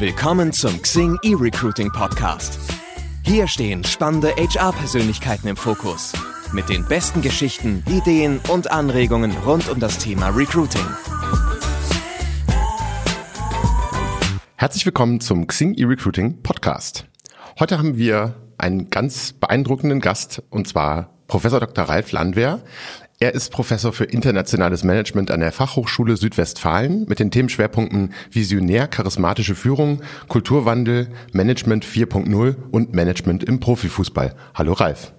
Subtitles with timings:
[0.00, 2.58] Willkommen zum Xing eRecruiting Podcast.
[3.22, 6.14] Hier stehen spannende HR-Persönlichkeiten im Fokus.
[6.54, 10.86] Mit den besten Geschichten, Ideen und Anregungen rund um das Thema Recruiting.
[14.56, 17.04] Herzlich willkommen zum Xing eRecruiting Podcast.
[17.58, 21.84] Heute haben wir einen ganz beeindruckenden Gast und zwar Professor Dr.
[21.84, 22.62] Ralf Landwehr.
[23.22, 29.54] Er ist Professor für internationales Management an der Fachhochschule Südwestfalen mit den Themenschwerpunkten Visionär, charismatische
[29.54, 34.34] Führung, Kulturwandel, Management 4.0 und Management im Profifußball.
[34.54, 35.12] Hallo Ralf.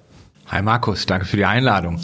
[0.47, 2.01] Hi Markus, danke für die Einladung.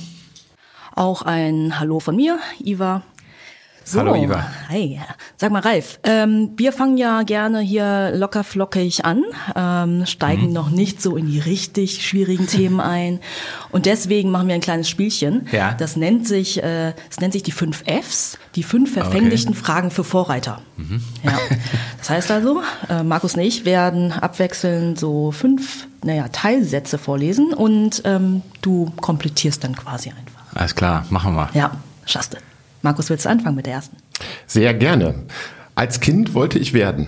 [0.94, 3.02] Auch ein Hallo von mir, Iva.
[3.88, 4.46] So, Hallo Iva.
[4.68, 5.00] Hi.
[5.38, 9.24] Sag mal, Ralf, ähm, wir fangen ja gerne hier locker flockig an,
[9.56, 10.52] ähm, steigen mhm.
[10.52, 13.22] noch nicht so in die richtig schwierigen Themen ein.
[13.72, 15.48] Und deswegen machen wir ein kleines Spielchen.
[15.54, 15.74] Ja.
[15.74, 19.60] Das nennt sich, äh, das nennt sich die fünf Fs, die fünf verfänglichen okay.
[19.60, 20.62] Fragen für Vorreiter.
[20.76, 21.02] Mhm.
[21.24, 21.40] Ja.
[22.00, 28.02] Das heißt also, äh, Markus und ich werden abwechselnd so fünf, naja, Teilsätze vorlesen und
[28.04, 30.44] ähm, du komplettierst dann quasi einfach.
[30.56, 31.50] Alles klar, machen wir.
[31.54, 31.72] Ja,
[32.06, 32.47] schaffst du.
[32.88, 33.98] Markus, willst du anfangen mit der ersten?
[34.46, 35.14] Sehr gerne.
[35.76, 37.08] Als Kind wollte ich werden.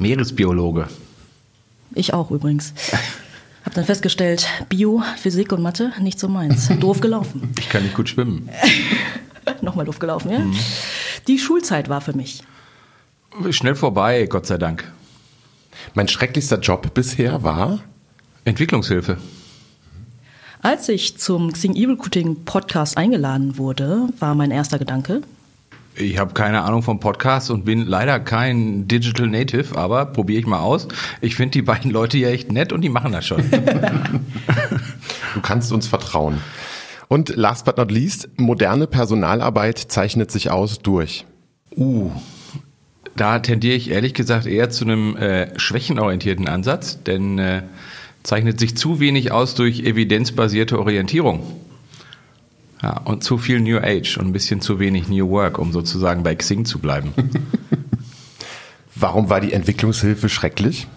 [0.00, 0.88] Meeresbiologe.
[1.94, 2.74] Ich auch übrigens.
[3.64, 6.70] Hab dann festgestellt, Bio, Physik und Mathe, nicht so meins.
[6.80, 7.52] Doof gelaufen.
[7.60, 8.48] Ich kann nicht gut schwimmen.
[9.60, 10.40] Nochmal doof gelaufen, ja?
[10.40, 10.56] Mhm.
[11.28, 12.42] Die Schulzeit war für mich.
[13.50, 14.90] Schnell vorbei, Gott sei Dank.
[15.94, 17.78] Mein schrecklichster Job bisher war?
[18.44, 19.18] Entwicklungshilfe.
[20.64, 25.22] Als ich zum Xing E-Recruiting Podcast eingeladen wurde, war mein erster Gedanke.
[25.96, 30.46] Ich habe keine Ahnung vom Podcast und bin leider kein Digital Native, aber probiere ich
[30.46, 30.86] mal aus.
[31.20, 33.42] Ich finde die beiden Leute ja echt nett und die machen das schon.
[35.34, 36.38] du kannst uns vertrauen.
[37.08, 41.26] Und last but not least, moderne Personalarbeit zeichnet sich aus durch.
[41.76, 42.12] Uh,
[43.16, 47.62] da tendiere ich ehrlich gesagt eher zu einem äh, schwächenorientierten Ansatz, denn äh,
[48.22, 51.42] zeichnet sich zu wenig aus durch evidenzbasierte Orientierung.
[52.82, 56.24] Ja, und zu viel New Age und ein bisschen zu wenig New Work, um sozusagen
[56.24, 57.12] bei Xing zu bleiben.
[58.94, 60.88] Warum war die Entwicklungshilfe schrecklich?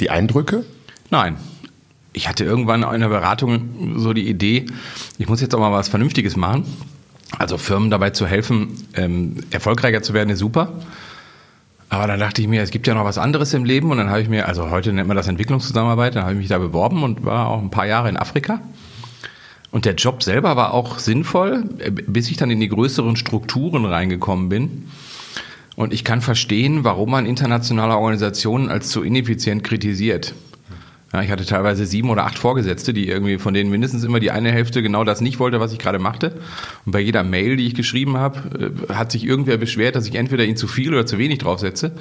[0.00, 0.64] Die Eindrücke?
[1.10, 1.36] Nein.
[2.12, 4.66] Ich hatte irgendwann in der Beratung so die Idee,
[5.18, 6.64] ich muss jetzt auch mal was Vernünftiges machen.
[7.38, 10.72] Also Firmen dabei zu helfen, ähm, erfolgreicher zu werden, ist super.
[11.90, 14.10] Aber dann dachte ich mir, es gibt ja noch was anderes im Leben und dann
[14.10, 17.02] habe ich mir, also heute nennt man das Entwicklungszusammenarbeit, dann habe ich mich da beworben
[17.02, 18.60] und war auch ein paar Jahre in Afrika.
[19.72, 21.64] Und der Job selber war auch sinnvoll,
[22.06, 24.88] bis ich dann in die größeren Strukturen reingekommen bin.
[25.74, 30.34] Und ich kann verstehen, warum man internationale Organisationen als zu ineffizient kritisiert.
[31.12, 34.30] Ja, ich hatte teilweise sieben oder acht Vorgesetzte, die irgendwie von denen mindestens immer die
[34.30, 36.38] eine Hälfte genau das nicht wollte, was ich gerade machte.
[36.86, 40.14] Und bei jeder Mail, die ich geschrieben habe, äh, hat sich irgendwer beschwert, dass ich
[40.14, 41.92] entweder ihn zu viel oder zu wenig draufsetze.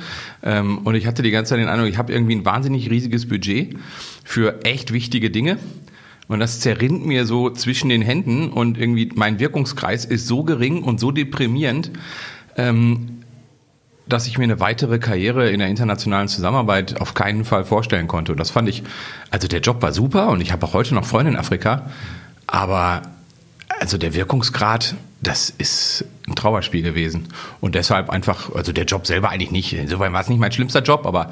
[0.43, 3.27] Ähm, und ich hatte die ganze Zeit den Eindruck, ich habe irgendwie ein wahnsinnig riesiges
[3.27, 3.77] Budget
[4.23, 5.57] für echt wichtige Dinge.
[6.27, 10.83] Und das zerrinnt mir so zwischen den Händen und irgendwie mein Wirkungskreis ist so gering
[10.83, 11.89] und so deprimierend,
[12.55, 13.18] ähm,
[14.09, 18.31] dass ich mir eine weitere Karriere in der internationalen Zusammenarbeit auf keinen Fall vorstellen konnte.
[18.31, 18.83] Und das fand ich,
[19.29, 21.89] also der Job war super und ich habe auch heute noch Freunde in Afrika,
[22.47, 23.03] aber
[23.79, 27.27] also der Wirkungsgrad, das ist ein Trauerspiel gewesen.
[27.61, 29.73] Und deshalb einfach, also der Job selber eigentlich nicht.
[29.73, 31.29] Insofern war es nicht mein schlimmster Job, aber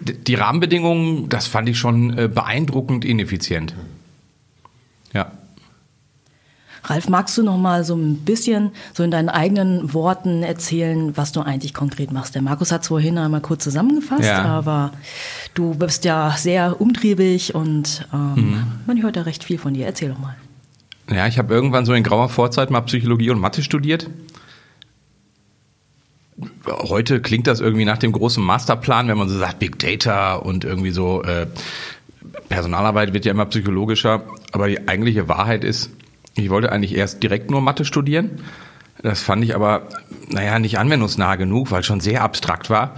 [0.00, 3.74] die Rahmenbedingungen, das fand ich schon äh, beeindruckend ineffizient.
[6.84, 11.32] Ralf, magst du noch mal so ein bisschen so in deinen eigenen Worten erzählen, was
[11.32, 12.34] du eigentlich konkret machst?
[12.34, 14.44] Der Markus hat es vorhin einmal kurz zusammengefasst, ja.
[14.44, 14.92] aber
[15.54, 18.66] du bist ja sehr umtriebig und ähm, mhm.
[18.86, 19.86] man hört ja recht viel von dir.
[19.86, 20.36] Erzähl doch mal.
[21.10, 24.10] Ja, ich habe irgendwann so in grauer Vorzeit mal Psychologie und Mathe studiert.
[26.66, 30.64] Heute klingt das irgendwie nach dem großen Masterplan, wenn man so sagt Big Data und
[30.64, 31.46] irgendwie so äh,
[32.48, 34.22] Personalarbeit wird ja immer psychologischer,
[34.52, 35.90] aber die eigentliche Wahrheit ist,
[36.38, 38.30] ich wollte eigentlich erst direkt nur Mathe studieren.
[39.02, 39.88] Das fand ich aber,
[40.28, 42.94] naja, nicht anwendungsnah genug, weil es schon sehr abstrakt war.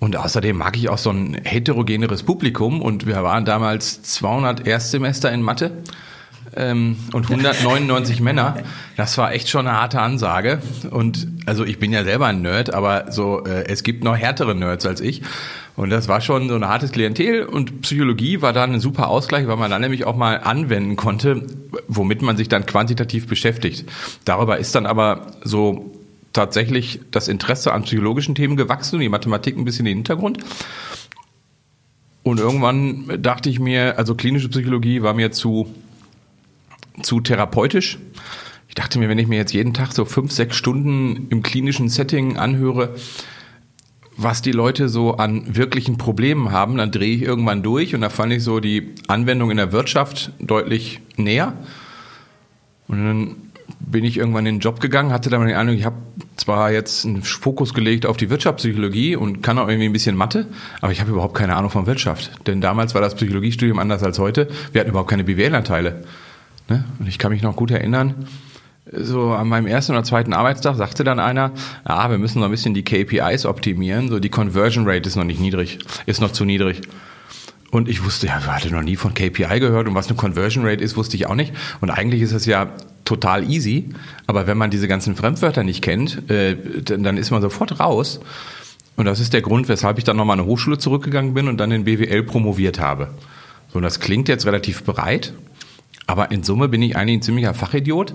[0.00, 5.32] Und außerdem mag ich auch so ein heterogeneres Publikum und wir waren damals 200 Erstsemester
[5.32, 5.70] in Mathe
[6.56, 8.56] ähm, und 199 Männer.
[8.96, 10.60] Das war echt schon eine harte Ansage.
[10.90, 14.54] Und also ich bin ja selber ein Nerd, aber so äh, es gibt noch härtere
[14.54, 15.22] Nerds als ich.
[15.76, 19.48] Und das war schon so ein hartes Klientel und Psychologie war dann ein super Ausgleich,
[19.48, 21.44] weil man dann nämlich auch mal anwenden konnte,
[21.88, 23.84] womit man sich dann quantitativ beschäftigt.
[24.24, 25.90] Darüber ist dann aber so
[26.32, 30.38] tatsächlich das Interesse an psychologischen Themen gewachsen und die Mathematik ein bisschen in den Hintergrund.
[32.22, 35.74] Und irgendwann dachte ich mir, also klinische Psychologie war mir zu,
[37.02, 37.98] zu therapeutisch.
[38.68, 41.88] Ich dachte mir, wenn ich mir jetzt jeden Tag so fünf, sechs Stunden im klinischen
[41.88, 42.94] Setting anhöre,
[44.16, 48.10] was die Leute so an wirklichen Problemen haben, dann drehe ich irgendwann durch und da
[48.10, 51.54] fand ich so die Anwendung in der Wirtschaft deutlich näher.
[52.86, 53.36] Und dann
[53.80, 55.96] bin ich irgendwann in den Job gegangen, hatte dann den Eindruck, ich habe
[56.36, 60.46] zwar jetzt einen Fokus gelegt auf die Wirtschaftspsychologie und kann auch irgendwie ein bisschen Mathe,
[60.80, 62.30] aber ich habe überhaupt keine Ahnung von Wirtschaft.
[62.46, 64.48] Denn damals war das Psychologiestudium anders als heute.
[64.72, 66.04] Wir hatten überhaupt keine BWL-Anteile.
[66.68, 66.84] Ne?
[66.98, 68.26] Und ich kann mich noch gut erinnern,
[68.98, 71.52] so an meinem ersten oder zweiten Arbeitstag sagte dann einer,
[71.86, 75.24] ja, wir müssen noch ein bisschen die KPIs optimieren, so die Conversion Rate ist noch
[75.24, 76.82] nicht niedrig, ist noch zu niedrig.
[77.70, 80.64] Und ich wusste, ja, ich hatte noch nie von KPI gehört und was eine Conversion
[80.64, 81.52] Rate ist, wusste ich auch nicht.
[81.80, 82.68] Und eigentlich ist es ja
[83.04, 83.90] total easy,
[84.26, 88.20] aber wenn man diese ganzen Fremdwörter nicht kennt, äh, dann ist man sofort raus.
[88.96, 91.72] Und das ist der Grund, weshalb ich dann nochmal eine Hochschule zurückgegangen bin und dann
[91.72, 93.08] in BWL promoviert habe.
[93.72, 95.34] So, und das klingt jetzt relativ breit,
[96.06, 98.14] aber in Summe bin ich eigentlich ein ziemlicher Fachidiot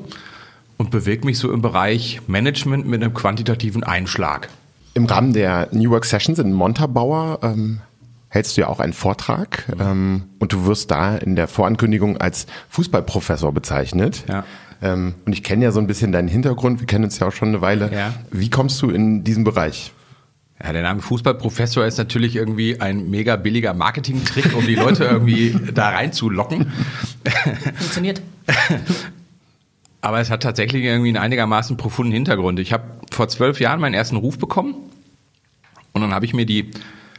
[0.79, 4.47] und bewege mich so im Bereich Management mit einem quantitativen Einschlag.
[4.93, 7.81] Im Rahmen der New Work Sessions in Montabaur ähm,
[8.29, 9.81] hältst du ja auch einen Vortrag mhm.
[9.81, 14.23] ähm, und du wirst da in der Vorankündigung als Fußballprofessor bezeichnet.
[14.29, 14.45] Ja.
[14.81, 17.33] Ähm, und ich kenne ja so ein bisschen deinen Hintergrund, wir kennen uns ja auch
[17.33, 17.91] schon eine Weile.
[17.93, 18.13] Ja.
[18.31, 19.91] Wie kommst du in diesen Bereich?
[20.63, 25.57] Ja, der Name Fußballprofessor ist natürlich irgendwie ein mega billiger Marketing-Trick, um die Leute irgendwie
[25.73, 26.71] da reinzulocken.
[27.77, 28.21] Funktioniert.
[30.01, 32.59] Aber es hat tatsächlich irgendwie einen einigermaßen profunden Hintergrund.
[32.59, 34.75] Ich habe vor zwölf Jahren meinen ersten Ruf bekommen
[35.93, 36.71] und dann habe ich mir die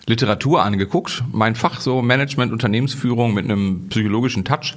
[0.06, 4.76] Literatur angeguckt, mein Fach so Management, Unternehmensführung mit einem psychologischen Touch.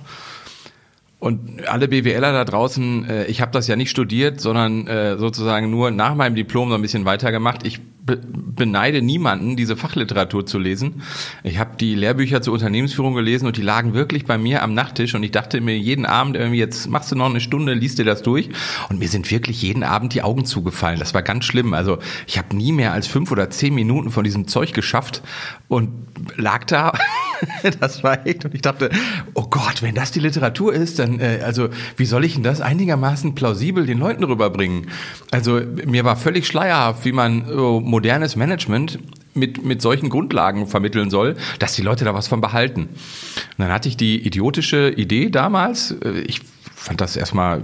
[1.19, 5.69] Und alle BWLer da draußen, äh, ich habe das ja nicht studiert, sondern äh, sozusagen
[5.69, 7.65] nur nach meinem Diplom so ein bisschen weitergemacht.
[7.65, 8.19] Ich be
[8.55, 11.01] beneide niemanden, diese Fachliteratur zu lesen.
[11.43, 15.15] Ich habe die Lehrbücher zur Unternehmensführung gelesen und die lagen wirklich bei mir am Nachttisch
[15.15, 18.05] und ich dachte mir jeden Abend irgendwie, jetzt machst du noch eine Stunde, liest dir
[18.05, 18.49] das durch
[18.89, 20.99] und mir sind wirklich jeden Abend die Augen zugefallen.
[20.99, 21.73] Das war ganz schlimm.
[21.73, 21.97] Also
[22.27, 25.23] ich habe nie mehr als fünf oder zehn Minuten von diesem Zeug geschafft
[25.67, 25.89] und
[26.35, 26.93] lag da.
[27.79, 28.89] das war echt und ich dachte,
[29.33, 32.61] oh Gott, wenn das die Literatur ist, dann äh, also wie soll ich denn das
[32.61, 34.87] einigermaßen plausibel den Leuten rüberbringen?
[35.31, 38.97] Also mir war völlig schleierhaft, wie man so modernes Management
[39.35, 42.81] mit, mit solchen Grundlagen vermitteln soll, dass die Leute da was von behalten.
[42.87, 46.41] Und dann hatte ich die idiotische Idee damals, äh, ich
[46.75, 47.63] fand das erstmal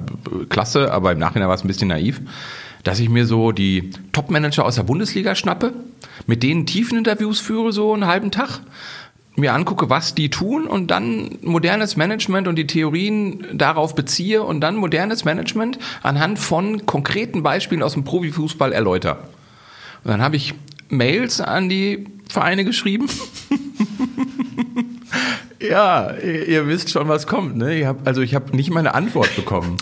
[0.50, 2.22] klasse, aber im Nachhinein war es ein bisschen naiv,
[2.84, 5.74] dass ich mir so die Top-Manager aus der Bundesliga schnappe,
[6.28, 8.62] mit denen Tiefeninterviews führe, so einen halben Tag,
[9.36, 14.62] mir angucke, was die tun und dann modernes Management und die Theorien darauf beziehe und
[14.62, 19.18] dann modernes Management anhand von konkreten Beispielen aus dem Profifußball erläutere.
[20.04, 20.54] Und dann habe ich
[20.90, 23.07] Mails an die Vereine geschrieben.
[25.60, 27.57] ja, ihr, ihr, wisst schon, was kommt.
[27.57, 27.80] Ne?
[27.80, 29.78] Ich hab, also ich habe nicht mal eine Antwort bekommen.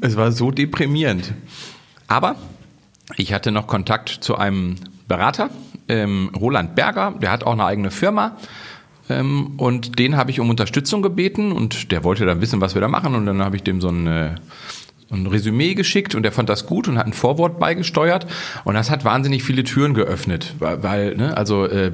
[0.00, 1.32] es war so deprimierend.
[2.08, 2.36] Aber
[3.16, 4.76] ich hatte noch Kontakt zu einem
[5.08, 5.50] Berater,
[5.88, 8.36] ähm, Roland Berger, der hat auch eine eigene Firma.
[9.08, 12.80] Ähm, und den habe ich um Unterstützung gebeten und der wollte dann wissen, was wir
[12.80, 13.14] da machen.
[13.14, 14.34] Und dann habe ich dem so ein äh,
[15.10, 18.26] ein Resümee geschickt und er fand das gut und hat ein Vorwort beigesteuert.
[18.64, 21.92] Und das hat wahnsinnig viele Türen geöffnet, weil, ne, also äh,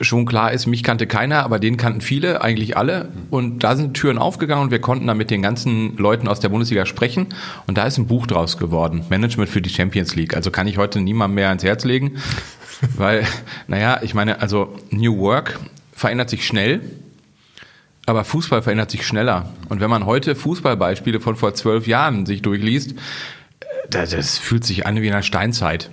[0.00, 3.10] schon klar ist, mich kannte keiner, aber den kannten viele, eigentlich alle.
[3.30, 6.48] Und da sind Türen aufgegangen und wir konnten dann mit den ganzen Leuten aus der
[6.48, 7.28] Bundesliga sprechen.
[7.66, 10.34] Und da ist ein Buch draus geworden, Management für die Champions League.
[10.34, 12.16] Also kann ich heute niemandem mehr ans Herz legen,
[12.96, 13.26] weil,
[13.68, 15.60] naja, ich meine, also New Work
[15.92, 16.80] verändert sich schnell
[18.06, 19.48] aber Fußball verändert sich schneller.
[19.68, 22.94] Und wenn man heute Fußballbeispiele von vor zwölf Jahren sich durchliest,
[23.88, 25.90] das, das fühlt sich an wie in der Steinzeit.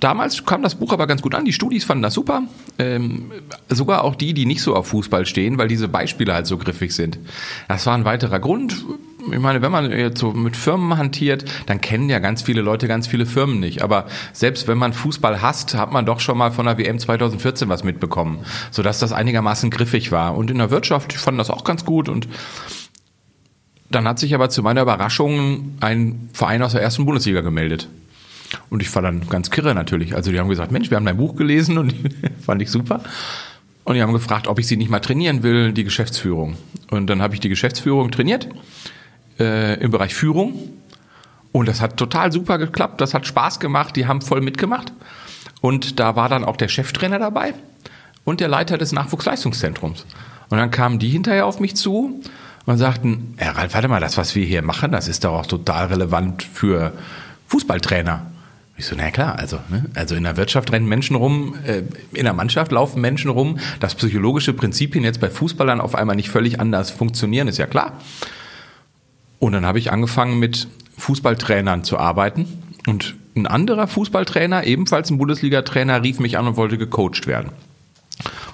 [0.00, 1.44] Damals kam das Buch aber ganz gut an.
[1.44, 2.42] Die Studis fanden das super.
[2.78, 3.30] Ähm,
[3.68, 6.94] sogar auch die, die nicht so auf Fußball stehen, weil diese Beispiele halt so griffig
[6.94, 7.18] sind.
[7.68, 8.82] Das war ein weiterer Grund
[9.32, 12.88] ich meine, wenn man jetzt so mit Firmen hantiert, dann kennen ja ganz viele Leute
[12.88, 13.82] ganz viele Firmen nicht.
[13.82, 17.68] Aber selbst wenn man Fußball hasst, hat man doch schon mal von der WM 2014
[17.68, 18.38] was mitbekommen,
[18.70, 20.36] sodass das einigermaßen griffig war.
[20.36, 22.28] Und in der Wirtschaft fanden das auch ganz gut und
[23.90, 27.88] dann hat sich aber zu meiner Überraschung ein Verein aus der ersten Bundesliga gemeldet.
[28.68, 30.14] Und ich war dann ganz kirre natürlich.
[30.14, 31.94] Also die haben gesagt, Mensch, wir haben dein Buch gelesen und
[32.40, 33.02] fand ich super.
[33.84, 36.56] Und die haben gefragt, ob ich sie nicht mal trainieren will, die Geschäftsführung.
[36.90, 38.48] Und dann habe ich die Geschäftsführung trainiert
[39.40, 40.54] äh, im Bereich Führung.
[41.52, 44.92] Und das hat total super geklappt, das hat Spaß gemacht, die haben voll mitgemacht.
[45.60, 47.54] Und da war dann auch der Cheftrainer dabei
[48.24, 50.06] und der Leiter des Nachwuchsleistungszentrums.
[50.48, 52.20] Und dann kamen die hinterher auf mich zu
[52.66, 55.46] und sagten, Herr Ralf, warte mal, das, was wir hier machen, das ist doch auch
[55.46, 56.92] total relevant für
[57.48, 58.26] Fußballtrainer.
[58.76, 59.84] Ich so, na klar, also, ne?
[59.94, 61.82] also in der Wirtschaft rennen Menschen rum, äh,
[62.12, 66.30] in der Mannschaft laufen Menschen rum, dass psychologische Prinzipien jetzt bei Fußballern auf einmal nicht
[66.30, 67.98] völlig anders funktionieren, ist ja klar.
[69.40, 70.68] Und dann habe ich angefangen mit
[70.98, 72.46] Fußballtrainern zu arbeiten
[72.86, 77.50] Und ein anderer Fußballtrainer, ebenfalls ein Bundesliga-Trainer, rief mich an und wollte gecoacht werden.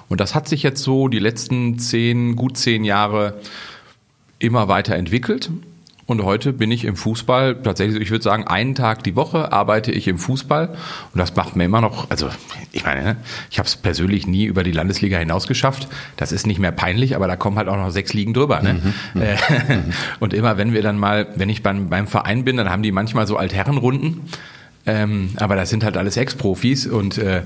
[0.09, 3.39] Und das hat sich jetzt so die letzten zehn, gut zehn Jahre
[4.39, 5.49] immer weiter entwickelt.
[6.07, 9.91] Und heute bin ich im Fußball tatsächlich, ich würde sagen, einen Tag die Woche arbeite
[9.91, 10.69] ich im Fußball.
[10.69, 12.29] Und das macht mir immer noch, also
[12.71, 13.17] ich meine, ne,
[13.51, 15.89] ich habe es persönlich nie über die Landesliga hinaus geschafft.
[16.15, 18.61] Das ist nicht mehr peinlich, aber da kommen halt auch noch sechs Ligen drüber.
[18.61, 18.81] Ne?
[19.13, 19.21] Mhm.
[19.21, 19.35] Äh,
[20.21, 22.93] und immer wenn wir dann mal, wenn ich beim, beim Verein bin, dann haben die
[22.93, 24.21] manchmal so Altherrenrunden.
[24.87, 27.41] Ähm, aber das sind halt alles Ex-Profis und äh,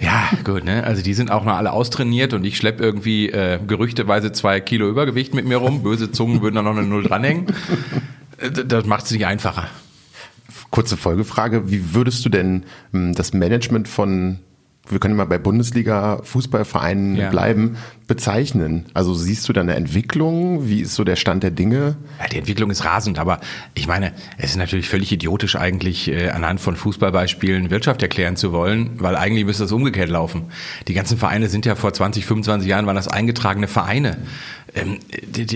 [0.00, 0.84] ja, gut, ne?
[0.84, 4.88] Also die sind auch noch alle austrainiert und ich schlepp irgendwie äh, gerüchteweise zwei Kilo
[4.88, 5.82] Übergewicht mit mir rum.
[5.82, 7.46] Böse Zungen würden da noch eine Null dranhängen.
[8.38, 9.66] Äh, das macht es nicht einfacher.
[10.70, 12.62] Kurze Folgefrage, wie würdest du denn
[12.94, 14.38] ähm, das Management von
[14.88, 17.30] wir können mal bei Bundesliga Fußballvereinen ja.
[17.30, 17.76] bleiben,
[18.06, 18.84] bezeichnen?
[18.92, 20.68] Also siehst du da eine Entwicklung?
[20.68, 21.96] Wie ist so der Stand der Dinge?
[22.20, 23.40] Ja, die Entwicklung ist rasend, aber
[23.74, 28.52] ich meine, es ist natürlich völlig idiotisch eigentlich äh, anhand von Fußballbeispielen Wirtschaft erklären zu
[28.52, 30.44] wollen, weil eigentlich müsste das umgekehrt laufen.
[30.86, 34.18] Die ganzen Vereine sind ja vor 20, 25 Jahren waren das eingetragene Vereine.
[34.74, 34.98] Ähm,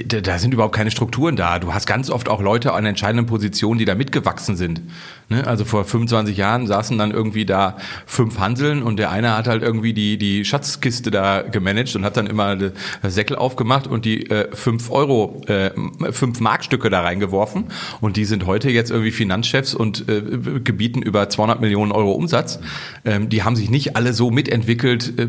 [0.07, 1.59] da sind überhaupt keine Strukturen da.
[1.59, 4.81] Du hast ganz oft auch Leute an entscheidenden Positionen, die da mitgewachsen sind.
[5.29, 5.45] Ne?
[5.45, 9.63] Also vor 25 Jahren saßen dann irgendwie da fünf Hanseln und der eine hat halt
[9.63, 12.73] irgendwie die, die Schatzkiste da gemanagt und hat dann immer das
[13.03, 15.71] Säckel aufgemacht und die äh, fünf Euro, äh,
[16.13, 17.65] fünf Markstücke da reingeworfen.
[18.01, 20.23] Und die sind heute jetzt irgendwie Finanzchefs und äh,
[20.63, 22.61] gebieten über 200 Millionen Euro Umsatz.
[23.05, 25.19] Ähm, die haben sich nicht alle so mitentwickelt.
[25.19, 25.29] Äh,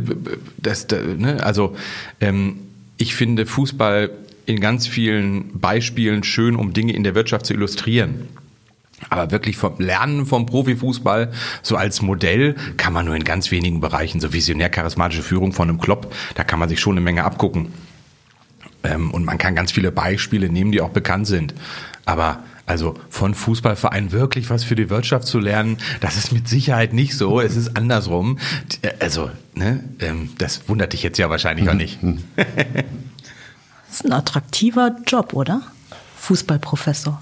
[0.57, 1.43] dass, ne?
[1.43, 1.75] Also
[2.21, 2.68] ähm,
[2.99, 4.11] ich finde Fußball
[4.45, 8.27] in ganz vielen Beispielen schön, um Dinge in der Wirtschaft zu illustrieren.
[9.09, 11.31] Aber wirklich vom Lernen vom Profifußball,
[11.63, 15.79] so als Modell, kann man nur in ganz wenigen Bereichen, so visionär-charismatische Führung von einem
[15.79, 17.71] Klopp, da kann man sich schon eine Menge abgucken.
[18.83, 21.53] Ähm, und man kann ganz viele Beispiele nehmen, die auch bekannt sind.
[22.09, 26.91] Aber also von Fußballvereinen wirklich was für die Wirtschaft zu lernen, das ist mit Sicherheit
[26.91, 27.39] nicht so.
[27.39, 28.39] Es ist andersrum.
[28.99, 31.99] Also, ne, ähm, das wundert dich jetzt ja wahrscheinlich auch nicht.
[32.35, 32.45] das
[33.91, 35.61] ist ein attraktiver Job, oder?
[36.17, 37.21] Fußballprofessor.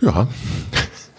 [0.00, 0.26] Ja.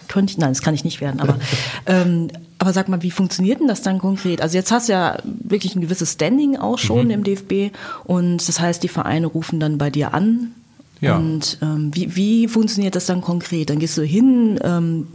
[0.08, 1.38] Könnte ich, nein, das kann ich nicht werden, aber,
[1.86, 4.42] ähm, aber sag mal, wie funktioniert denn das dann konkret?
[4.42, 7.12] Also jetzt hast du ja wirklich ein gewisses Standing auch schon mhm.
[7.12, 10.52] im DFB und das heißt, die Vereine rufen dann bei dir an,
[11.00, 11.16] ja.
[11.16, 13.70] Und ähm, wie, wie funktioniert das dann konkret?
[13.70, 15.06] Dann gehst du hin, ähm,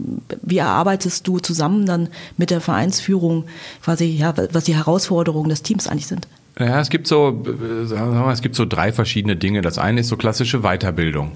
[0.42, 3.44] wie erarbeitest du zusammen dann mit der Vereinsführung
[3.82, 6.28] quasi, ja, was die Herausforderungen des Teams eigentlich sind?
[6.58, 9.62] Ja, es gibt so, äh, sagen wir mal, es gibt so drei verschiedene Dinge.
[9.62, 11.32] Das eine ist so klassische Weiterbildung.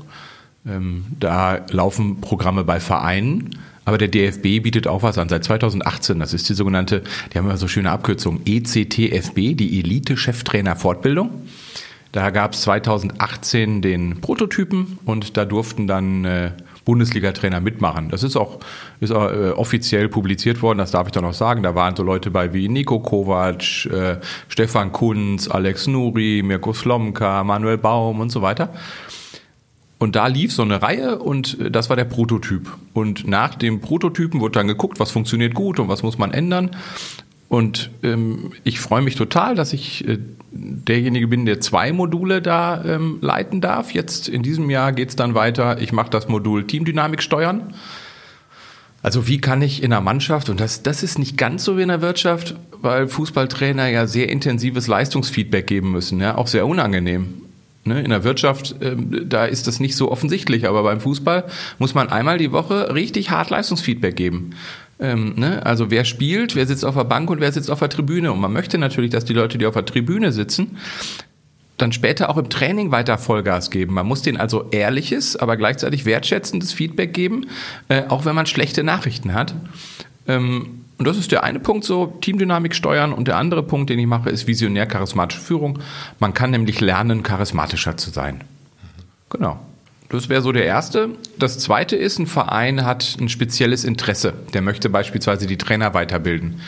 [0.66, 3.50] Ähm, da laufen Programme bei Vereinen,
[3.84, 5.28] aber der DFB bietet auch was an.
[5.28, 10.76] Seit 2018, das ist die sogenannte, die haben immer so schöne Abkürzung, ECTFB, die Elite-Cheftrainer
[10.76, 11.30] Fortbildung.
[12.12, 16.52] Da gab es 2018 den Prototypen und da durften dann äh,
[16.86, 18.08] Bundesliga-Trainer mitmachen.
[18.08, 18.60] Das ist auch,
[19.00, 21.62] ist auch äh, offiziell publiziert worden, das darf ich doch noch sagen.
[21.62, 27.44] Da waren so Leute bei wie Nico Kovac, äh, Stefan Kunz, Alex Nuri, Mirko Slomka,
[27.44, 28.72] Manuel Baum und so weiter.
[29.98, 32.70] Und da lief so eine Reihe und äh, das war der Prototyp.
[32.94, 36.70] Und nach dem Prototypen wurde dann geguckt, was funktioniert gut und was muss man ändern.
[37.48, 40.18] Und ähm, ich freue mich total, dass ich äh,
[40.50, 43.92] derjenige bin, der zwei Module da ähm, leiten darf.
[43.92, 45.80] Jetzt in diesem Jahr geht es dann weiter.
[45.80, 47.74] Ich mache das Modul Teamdynamik steuern.
[49.02, 51.82] Also wie kann ich in einer Mannschaft, und das, das ist nicht ganz so wie
[51.82, 57.42] in der Wirtschaft, weil Fußballtrainer ja sehr intensives Leistungsfeedback geben müssen, ja, auch sehr unangenehm.
[57.84, 58.02] Ne?
[58.02, 61.44] In der Wirtschaft, ähm, da ist das nicht so offensichtlich, aber beim Fußball
[61.78, 64.50] muss man einmal die Woche richtig hart Leistungsfeedback geben.
[64.98, 65.64] Ähm, ne?
[65.64, 68.32] Also wer spielt, wer sitzt auf der Bank und wer sitzt auf der Tribüne.
[68.32, 70.78] Und man möchte natürlich, dass die Leute, die auf der Tribüne sitzen,
[71.76, 73.94] dann später auch im Training weiter Vollgas geben.
[73.94, 77.46] Man muss denen also ehrliches, aber gleichzeitig wertschätzendes Feedback geben,
[77.88, 79.54] äh, auch wenn man schlechte Nachrichten hat.
[80.26, 83.12] Ähm, und das ist der eine Punkt, so Teamdynamik steuern.
[83.12, 85.80] Und der andere Punkt, den ich mache, ist visionär charismatische Führung.
[86.18, 88.40] Man kann nämlich lernen, charismatischer zu sein.
[89.28, 89.60] Genau.
[90.08, 91.10] Das wäre so der erste.
[91.38, 94.34] Das zweite ist, ein Verein hat ein spezielles Interesse.
[94.54, 96.60] Der möchte beispielsweise die Trainer weiterbilden.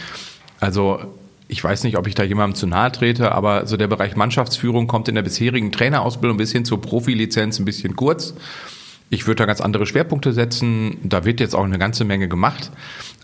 [0.60, 1.00] Also
[1.46, 4.86] ich weiß nicht, ob ich da jemandem zu nahe trete, aber so der Bereich Mannschaftsführung
[4.86, 8.34] kommt in der bisherigen Trainerausbildung ein bisschen zur Profilizenz ein bisschen kurz.
[9.10, 10.98] Ich würde da ganz andere Schwerpunkte setzen.
[11.02, 12.70] Da wird jetzt auch eine ganze Menge gemacht.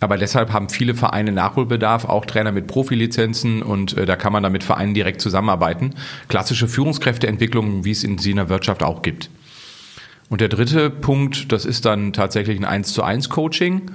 [0.01, 4.43] Aber deshalb haben viele Vereine Nachholbedarf, auch Trainer mit Profilizenzen und äh, da kann man
[4.43, 5.95] dann mit Vereinen direkt zusammenarbeiten.
[6.29, 9.29] Klassische Führungskräfteentwicklung, wie es in der Wirtschaft auch gibt.
[10.31, 13.91] Und der dritte Punkt, das ist dann tatsächlich ein 1 zu 1 Coaching.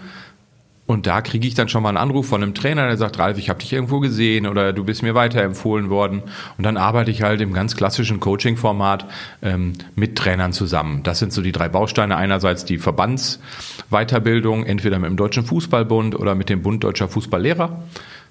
[0.90, 3.38] Und da kriege ich dann schon mal einen Anruf von einem Trainer, der sagt, Ralf,
[3.38, 6.24] ich habe dich irgendwo gesehen oder du bist mir weiterempfohlen worden.
[6.58, 9.06] Und dann arbeite ich halt im ganz klassischen Coaching-Format
[9.44, 11.04] ähm, mit Trainern zusammen.
[11.04, 12.18] Das sind so die drei Bausteine.
[12.18, 17.84] Einerseits die Verbandsweiterbildung, entweder mit dem Deutschen Fußballbund oder mit dem Bund Deutscher Fußballlehrer.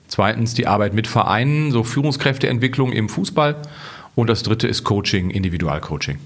[0.09, 3.55] Zweitens die Arbeit mit Vereinen, so Führungskräfteentwicklung im Fußball.
[4.17, 6.19] Und das dritte ist Coaching, Individualcoaching.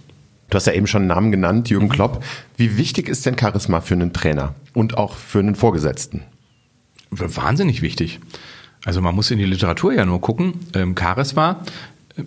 [0.52, 2.22] Du hast ja eben schon einen Namen genannt, Jürgen Klopp.
[2.58, 6.24] Wie wichtig ist denn Charisma für einen Trainer und auch für einen Vorgesetzten?
[7.10, 8.20] Wahnsinnig wichtig.
[8.84, 10.60] Also man muss in die Literatur ja nur gucken.
[10.74, 11.62] Ähm, Charisma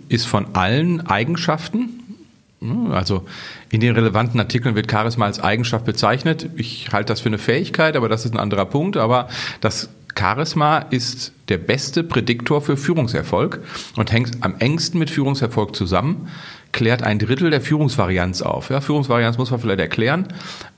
[0.08, 2.18] ist von allen Eigenschaften,
[2.58, 3.24] ne, also
[3.70, 6.50] in den relevanten Artikeln wird Charisma als Eigenschaft bezeichnet.
[6.56, 8.96] Ich halte das für eine Fähigkeit, aber das ist ein anderer Punkt.
[8.96, 9.28] Aber
[9.60, 13.60] das Charisma ist der beste Prädiktor für Führungserfolg
[13.94, 16.28] und hängt am engsten mit Führungserfolg zusammen
[16.76, 18.68] klärt ein Drittel der Führungsvarianz auf.
[18.68, 20.28] Ja, Führungsvarianz muss man vielleicht erklären.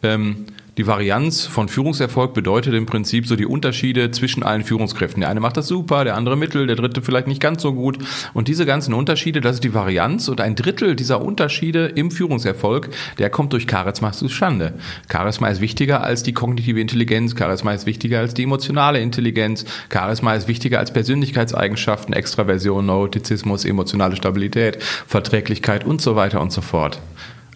[0.04, 0.46] Ähm,
[0.78, 5.20] die Varianz von Führungserfolg bedeutet im Prinzip so die Unterschiede zwischen allen Führungskräften.
[5.20, 7.98] Der eine macht das super, der andere mittel, der dritte vielleicht nicht ganz so gut.
[8.32, 10.28] Und diese ganzen Unterschiede, das ist die Varianz.
[10.28, 14.74] Und ein Drittel dieser Unterschiede im Führungserfolg, der kommt durch Charisma zustande.
[15.10, 20.34] Charisma ist wichtiger als die kognitive Intelligenz, Charisma ist wichtiger als die emotionale Intelligenz, Charisma
[20.34, 27.00] ist wichtiger als Persönlichkeitseigenschaften, Extraversion, Neurotizismus, emotionale Stabilität, Verträglichkeit und so weiter und so fort.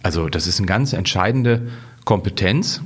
[0.03, 1.69] Also das ist eine ganz entscheidende
[2.05, 2.83] Kompetenz,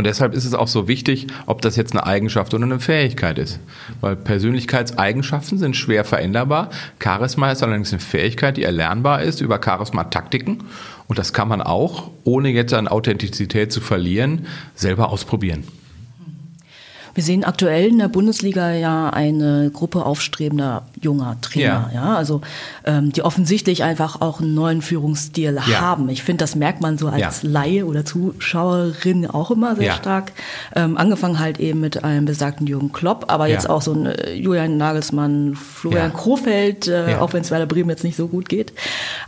[0.00, 3.38] und deshalb ist es auch so wichtig, ob das jetzt eine Eigenschaft oder eine Fähigkeit
[3.38, 3.60] ist.
[4.00, 6.70] Weil Persönlichkeitseigenschaften sind schwer veränderbar.
[6.98, 10.64] Charisma ist allerdings eine Fähigkeit, die erlernbar ist über Charisma-Taktiken.
[11.06, 15.64] Und das kann man auch, ohne jetzt an Authentizität zu verlieren, selber ausprobieren.
[17.14, 22.40] Wir sehen aktuell in der Bundesliga ja eine Gruppe aufstrebender junger Trainer, ja, ja also
[22.84, 25.80] ähm, die offensichtlich einfach auch einen neuen Führungsstil ja.
[25.80, 26.08] haben.
[26.08, 27.48] Ich finde, das merkt man so als ja.
[27.48, 29.94] Laie oder Zuschauerin auch immer sehr ja.
[29.94, 30.32] stark.
[30.74, 34.34] Ähm, angefangen halt eben mit einem besagten Jürgen Klopp, aber jetzt auch so ein äh,
[34.34, 38.72] Julian Nagelsmann, Florian Krofeld, äh, auch wenn es Werder Bremen jetzt nicht so gut geht.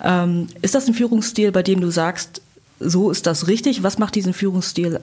[0.03, 2.43] Ähm, ist das ein Führungsstil, bei dem du sagst,
[2.79, 3.83] so ist das richtig?
[3.83, 5.01] Was macht diesen Führungsstil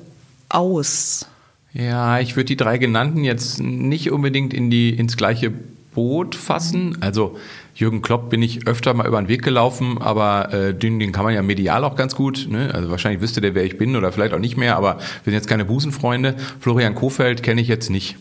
[0.49, 1.25] aus?
[1.73, 5.51] Ja, ich würde die drei genannten jetzt nicht unbedingt in die, ins gleiche
[5.93, 6.97] Boot fassen.
[7.01, 7.37] Also
[7.75, 11.23] Jürgen Klopp bin ich öfter mal über den Weg gelaufen, aber äh, den, den kann
[11.23, 12.47] man ja medial auch ganz gut.
[12.49, 12.73] Ne?
[12.73, 15.33] Also wahrscheinlich wüsste der, wer ich bin oder vielleicht auch nicht mehr, aber wir sind
[15.33, 16.35] jetzt keine Busenfreunde.
[16.59, 18.17] Florian Kofeld kenne ich jetzt nicht.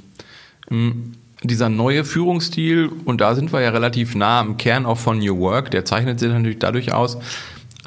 [0.68, 5.18] Hm, dieser neue Führungsstil, und da sind wir ja relativ nah am Kern auch von
[5.18, 7.18] New Work, der zeichnet sich natürlich dadurch aus,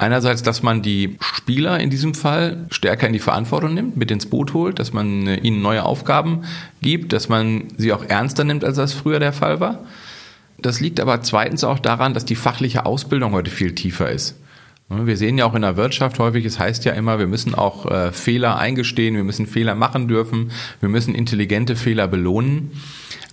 [0.02, 4.26] Einerseits, dass man die Spieler in diesem Fall stärker in die Verantwortung nimmt, mit ins
[4.26, 6.42] Boot holt, dass man äh, ihnen neue Aufgaben
[6.80, 9.78] gibt, dass man sie auch ernster nimmt, als das früher der Fall war.
[10.58, 14.34] Das liegt aber zweitens auch daran, dass die fachliche Ausbildung heute viel tiefer ist.
[15.04, 17.90] Wir sehen ja auch in der Wirtschaft häufig, es heißt ja immer, wir müssen auch
[17.90, 20.50] äh, Fehler eingestehen, wir müssen Fehler machen dürfen,
[20.80, 22.72] wir müssen intelligente Fehler belohnen.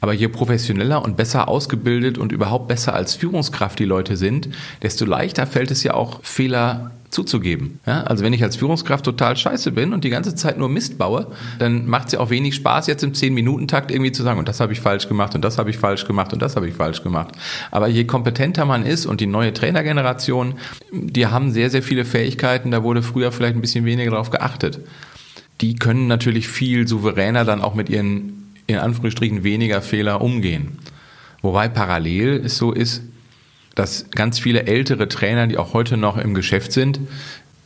[0.02, 4.50] Aber je professioneller und besser ausgebildet und überhaupt besser als Führungskraft die Leute sind,
[4.82, 7.80] desto leichter fällt es ja auch, Fehler zuzugeben.
[7.86, 10.98] Ja, also wenn ich als Führungskraft total scheiße bin und die ganze Zeit nur Mist
[10.98, 14.48] baue, dann macht es ja auch wenig Spaß, jetzt im 10-Minuten-Takt irgendwie zu sagen, und
[14.48, 16.76] das habe ich falsch gemacht und das habe ich falsch gemacht und das habe ich
[16.76, 17.30] falsch gemacht.
[17.72, 20.56] Aber je kompetenter man ist und die neue Trainergeneration,
[20.92, 24.80] die haben sehr, sehr viele Fähigkeiten, da wurde früher vielleicht ein bisschen weniger darauf geachtet.
[25.62, 30.78] Die können natürlich viel souveräner dann auch mit ihren in Anführungsstrichen weniger Fehler umgehen.
[31.42, 33.02] Wobei parallel es so ist,
[33.76, 37.00] dass ganz viele ältere Trainer, die auch heute noch im Geschäft sind,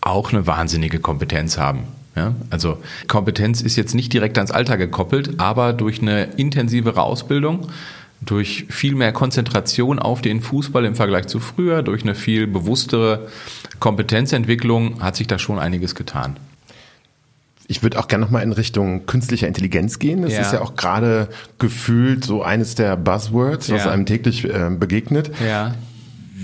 [0.02, 1.84] auch eine wahnsinnige Kompetenz haben.
[2.16, 7.68] Ja, also Kompetenz ist jetzt nicht direkt ans Alter gekoppelt, aber durch eine intensivere Ausbildung,
[8.22, 13.28] durch viel mehr Konzentration auf den Fußball im Vergleich zu früher, durch eine viel bewusstere
[13.80, 16.38] Kompetenzentwicklung hat sich da schon einiges getan.
[17.68, 20.22] Ich würde auch gerne nochmal in Richtung künstlicher Intelligenz gehen.
[20.22, 20.42] Das ja.
[20.42, 23.92] ist ja auch gerade gefühlt so eines der Buzzwords, was ja.
[23.92, 25.32] einem täglich äh, begegnet.
[25.44, 25.74] Ja.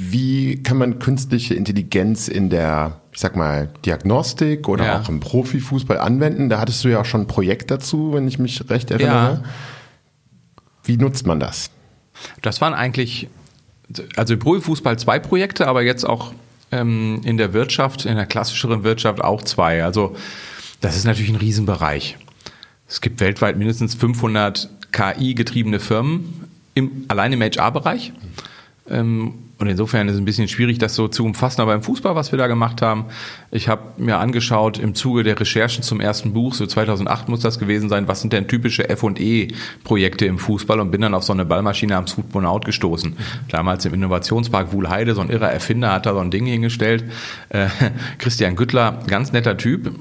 [0.01, 4.99] Wie kann man künstliche Intelligenz in der, ich sag mal, Diagnostik oder ja.
[5.01, 6.47] auch im Profifußball anwenden?
[6.47, 9.43] Da hattest du ja auch schon ein Projekt dazu, wenn ich mich recht erinnere.
[10.85, 11.69] Wie nutzt man das?
[12.41, 13.27] Das waren eigentlich,
[14.15, 16.33] also im Profifußball zwei Projekte, aber jetzt auch
[16.71, 19.83] ähm, in der Wirtschaft, in der klassischeren Wirtschaft auch zwei.
[19.83, 20.15] Also
[20.79, 22.17] das ist natürlich ein Riesenbereich.
[22.87, 28.13] Es gibt weltweit mindestens 500 KI-getriebene Firmen, im, allein im HR-Bereich.
[28.89, 31.59] Ähm, und insofern ist es ein bisschen schwierig, das so zu umfassen.
[31.59, 33.05] Aber im Fußball, was wir da gemacht haben,
[33.51, 37.59] ich habe mir angeschaut im Zuge der Recherchen zum ersten Buch, so 2008 muss das
[37.59, 41.43] gewesen sein, was sind denn typische F&E-Projekte im Fußball und bin dann auf so eine
[41.43, 43.17] Ballmaschine am Football Out gestoßen.
[43.49, 47.03] Damals im Innovationspark Wuhlheide, so ein irrer Erfinder hat da so ein Ding hingestellt.
[47.49, 47.67] Äh,
[48.17, 49.91] Christian Güttler, ganz netter Typ,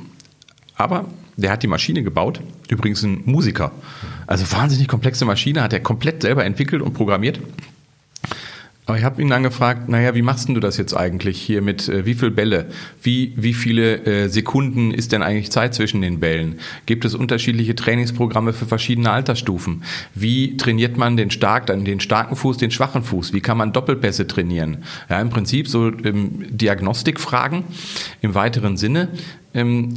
[0.77, 2.40] aber der hat die Maschine gebaut.
[2.68, 3.73] Übrigens ein Musiker.
[4.29, 7.40] Also wahnsinnig komplexe Maschine, hat er komplett selber entwickelt und programmiert.
[8.88, 11.61] Aber ich habe ihn dann gefragt, naja, wie machst denn du das jetzt eigentlich hier
[11.61, 12.70] mit äh, wie viel Bälle?
[13.03, 16.59] Wie, wie viele äh, Sekunden ist denn eigentlich Zeit zwischen den Bällen?
[16.87, 19.83] Gibt es unterschiedliche Trainingsprogramme für verschiedene Altersstufen?
[20.14, 23.35] Wie trainiert man den, stark, dann den starken Fuß, den schwachen Fuß?
[23.35, 24.79] Wie kann man Doppelpässe trainieren?
[25.11, 27.64] Ja, im Prinzip so ähm, Diagnostikfragen
[28.22, 29.09] im weiteren Sinne.
[29.53, 29.92] Ähm,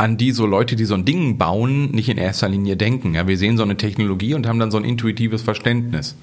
[0.00, 3.14] an die so Leute, die so ein Ding bauen, nicht in erster Linie denken.
[3.14, 6.16] Ja, wir sehen so eine Technologie und haben dann so ein intuitives Verständnis.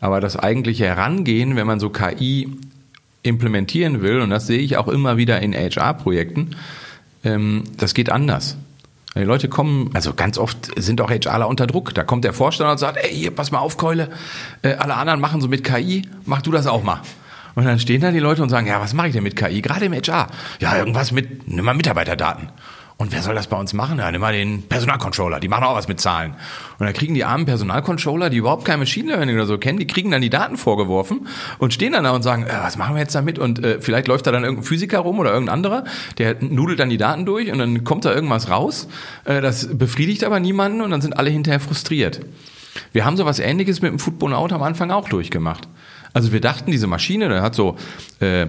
[0.00, 2.48] Aber das eigentliche Herangehen, wenn man so KI
[3.22, 6.56] implementieren will, und das sehe ich auch immer wieder in HR-Projekten,
[7.22, 8.56] ähm, das geht anders.
[9.14, 11.92] Die Leute kommen, also ganz oft sind auch HRler unter Druck.
[11.92, 14.08] Da kommt der Vorstand und sagt, ey, hier, pass mal auf, Keule,
[14.62, 17.02] äh, alle anderen machen so mit KI, mach du das auch mal.
[17.54, 19.60] Und dann stehen da die Leute und sagen, ja, was mache ich denn mit KI?
[19.60, 20.28] Gerade im HR.
[20.60, 22.48] Ja, irgendwas mit, nimm mal Mitarbeiterdaten.
[23.00, 23.98] Und wer soll das bei uns machen?
[24.00, 26.32] Ja, nimm mal den Personalcontroller, die machen auch was mit Zahlen.
[26.80, 29.86] Und dann kriegen die armen Personalcontroller, die überhaupt kein Machine Learning oder so kennen, die
[29.86, 33.00] kriegen dann die Daten vorgeworfen und stehen dann da und sagen, äh, was machen wir
[33.00, 33.38] jetzt damit?
[33.38, 35.84] Und äh, vielleicht läuft da dann irgendein Physiker rum oder irgendein anderer,
[36.18, 38.88] der nudelt dann die Daten durch und dann kommt da irgendwas raus.
[39.24, 42.20] Äh, das befriedigt aber niemanden und dann sind alle hinterher frustriert.
[42.90, 45.68] Wir haben sowas ähnliches mit dem Football Out am Anfang auch durchgemacht.
[46.14, 47.76] Also wir dachten, diese Maschine, der hat so
[48.18, 48.48] äh,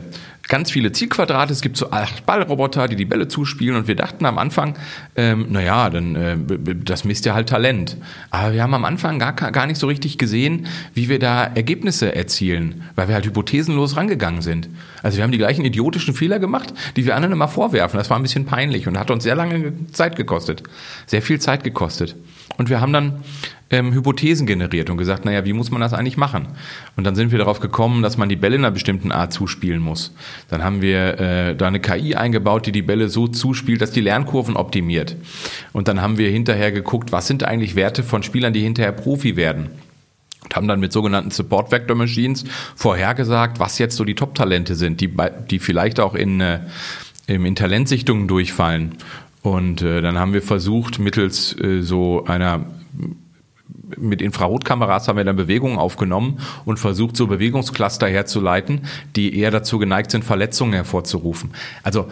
[0.50, 4.26] ganz viele Zielquadrate, es gibt so acht Ballroboter, die die Bälle zuspielen und wir dachten
[4.26, 4.78] am Anfang,
[5.16, 6.38] ähm, naja, dann äh,
[6.84, 7.96] das misst ja halt Talent.
[8.32, 12.16] Aber wir haben am Anfang gar, gar nicht so richtig gesehen, wie wir da Ergebnisse
[12.16, 14.70] erzielen, weil wir halt hypothesenlos rangegangen sind.
[15.04, 17.98] Also wir haben die gleichen idiotischen Fehler gemacht, die wir anderen immer vorwerfen.
[17.98, 20.64] Das war ein bisschen peinlich und hat uns sehr lange Zeit gekostet.
[21.06, 22.16] Sehr viel Zeit gekostet.
[22.58, 23.24] Und wir haben dann
[23.70, 26.48] ähm, Hypothesen generiert und gesagt, naja, wie muss man das eigentlich machen?
[26.98, 29.80] Und dann sind wir darauf gekommen, dass man die Bälle in einer bestimmten Art zuspielen
[29.80, 30.14] muss.
[30.50, 34.02] Dann haben wir äh, da eine KI eingebaut, die die Bälle so zuspielt, dass die
[34.02, 35.16] Lernkurven optimiert.
[35.72, 39.36] Und dann haben wir hinterher geguckt, was sind eigentlich Werte von Spielern, die hinterher Profi
[39.36, 39.70] werden
[40.50, 42.44] und haben dann mit sogenannten Support Vector Machines
[42.76, 45.14] vorhergesagt, was jetzt so die Top-Talente sind, die,
[45.50, 46.60] die vielleicht auch in, äh,
[47.28, 48.96] in Talentsichtungen durchfallen.
[49.42, 52.66] Und äh, dann haben wir versucht, mittels äh, so einer
[53.98, 58.82] mit Infrarotkameras haben wir dann Bewegungen aufgenommen und versucht, so Bewegungscluster herzuleiten,
[59.16, 61.52] die eher dazu geneigt sind, Verletzungen hervorzurufen.
[61.84, 62.08] Also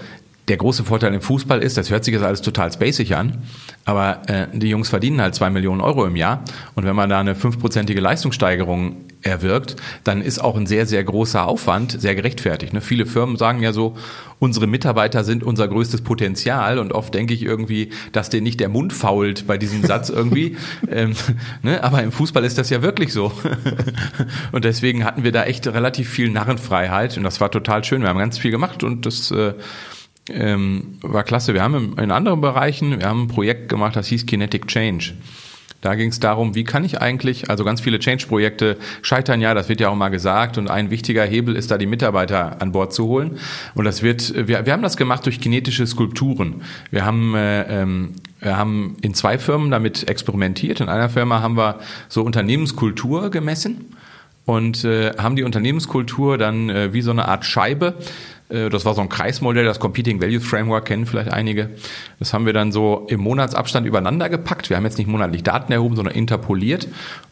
[0.47, 3.43] der große Vorteil im Fußball ist, das hört sich jetzt alles total spacig an,
[3.85, 6.43] aber äh, die Jungs verdienen halt zwei Millionen Euro im Jahr
[6.75, 11.45] und wenn man da eine fünfprozentige Leistungssteigerung erwirkt, dann ist auch ein sehr, sehr großer
[11.45, 12.73] Aufwand sehr gerechtfertigt.
[12.73, 12.81] Ne?
[12.81, 13.95] Viele Firmen sagen ja so,
[14.39, 18.69] unsere Mitarbeiter sind unser größtes Potenzial und oft denke ich irgendwie, dass denen nicht der
[18.69, 20.55] Mund fault bei diesem Satz irgendwie.
[20.91, 21.13] ähm,
[21.63, 21.83] ne?
[21.83, 23.31] Aber im Fußball ist das ja wirklich so.
[24.51, 28.01] und deswegen hatten wir da echt relativ viel Narrenfreiheit und das war total schön.
[28.01, 29.53] Wir haben ganz viel gemacht und das äh,
[30.29, 31.53] ähm, war klasse.
[31.53, 35.13] Wir haben in anderen Bereichen, wir haben ein Projekt gemacht, das hieß Kinetic Change.
[35.81, 39.69] Da ging es darum, wie kann ich eigentlich, also ganz viele Change-Projekte scheitern ja, das
[39.69, 42.93] wird ja auch mal gesagt, und ein wichtiger Hebel ist da, die Mitarbeiter an Bord
[42.93, 43.37] zu holen.
[43.75, 46.63] Und das wird, wir, wir haben das gemacht durch kinetische Skulpturen.
[46.89, 50.81] Wir haben, äh, ähm, wir haben in zwei Firmen damit experimentiert.
[50.81, 53.95] In einer Firma haben wir so Unternehmenskultur gemessen
[54.45, 57.95] und äh, haben die Unternehmenskultur dann äh, wie so eine Art Scheibe
[58.49, 61.71] das war so ein Kreismodell, das Competing Values Framework kennen vielleicht einige.
[62.19, 64.69] Das haben wir dann so im Monatsabstand übereinander gepackt.
[64.69, 66.87] Wir haben jetzt nicht monatlich Daten erhoben, sondern interpoliert.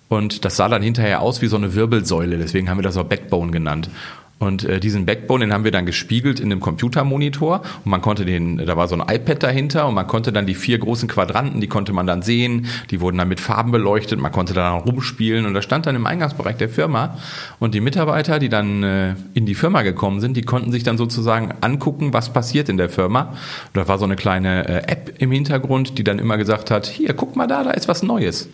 [0.09, 2.37] Und das sah dann hinterher aus wie so eine Wirbelsäule.
[2.37, 3.89] Deswegen haben wir das auch Backbone genannt.
[4.37, 7.61] Und äh, diesen Backbone, den haben wir dann gespiegelt in dem Computermonitor.
[7.85, 10.55] Und man konnte den, da war so ein iPad dahinter und man konnte dann die
[10.55, 14.33] vier großen Quadranten, die konnte man dann sehen, die wurden dann mit Farben beleuchtet, man
[14.33, 15.45] konnte dann rumspielen.
[15.45, 17.17] Und das stand dann im Eingangsbereich der Firma.
[17.59, 20.97] Und die Mitarbeiter, die dann äh, in die Firma gekommen sind, die konnten sich dann
[20.97, 23.29] sozusagen angucken, was passiert in der Firma.
[23.73, 26.87] Und da war so eine kleine äh, App im Hintergrund, die dann immer gesagt hat,
[26.87, 28.49] hier, guck mal da, da ist was Neues.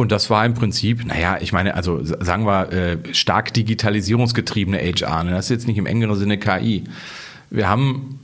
[0.00, 5.24] Und das war im Prinzip, naja, ich meine, also sagen wir, äh, stark digitalisierungsgetriebene HR.
[5.24, 5.32] Ne?
[5.32, 6.84] Das ist jetzt nicht im engeren Sinne KI.
[7.50, 8.18] Wir haben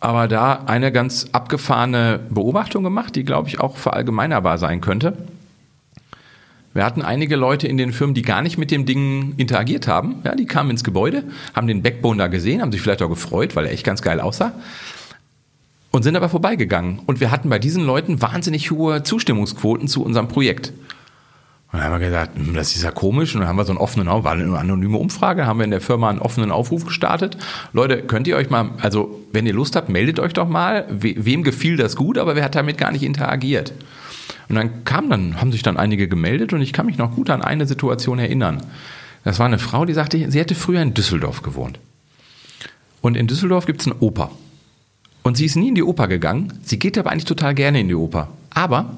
[0.00, 5.16] aber da eine ganz abgefahrene Beobachtung gemacht, die, glaube ich, auch verallgemeinerbar sein könnte.
[6.72, 10.16] Wir hatten einige Leute in den Firmen, die gar nicht mit dem Ding interagiert haben.
[10.24, 11.22] Ja, die kamen ins Gebäude,
[11.54, 14.18] haben den Backbone da gesehen, haben sich vielleicht auch gefreut, weil er echt ganz geil
[14.18, 14.52] aussah.
[15.92, 16.98] Und sind aber vorbeigegangen.
[17.06, 20.72] Und wir hatten bei diesen Leuten wahnsinnig hohe Zustimmungsquoten zu unserem Projekt.
[21.74, 23.34] Und dann haben wir gesagt, hm, das ist ja komisch.
[23.34, 25.80] Und dann haben wir so einen offenen, war eine anonyme Umfrage, haben wir in der
[25.80, 27.36] Firma einen offenen Aufruf gestartet.
[27.72, 30.86] Leute, könnt ihr euch mal, also wenn ihr Lust habt, meldet euch doch mal.
[30.88, 33.72] We wem gefiel das gut, aber wer hat damit gar nicht interagiert?
[34.48, 37.28] Und dann kam dann, haben sich dann einige gemeldet und ich kann mich noch gut
[37.28, 38.62] an eine Situation erinnern.
[39.24, 41.80] Das war eine Frau, die sagte, sie hätte früher in Düsseldorf gewohnt.
[43.00, 44.30] Und in Düsseldorf gibt es einen Oper.
[45.24, 46.52] Und sie ist nie in die Oper gegangen.
[46.62, 48.28] Sie geht aber eigentlich total gerne in die Oper.
[48.50, 48.94] Aber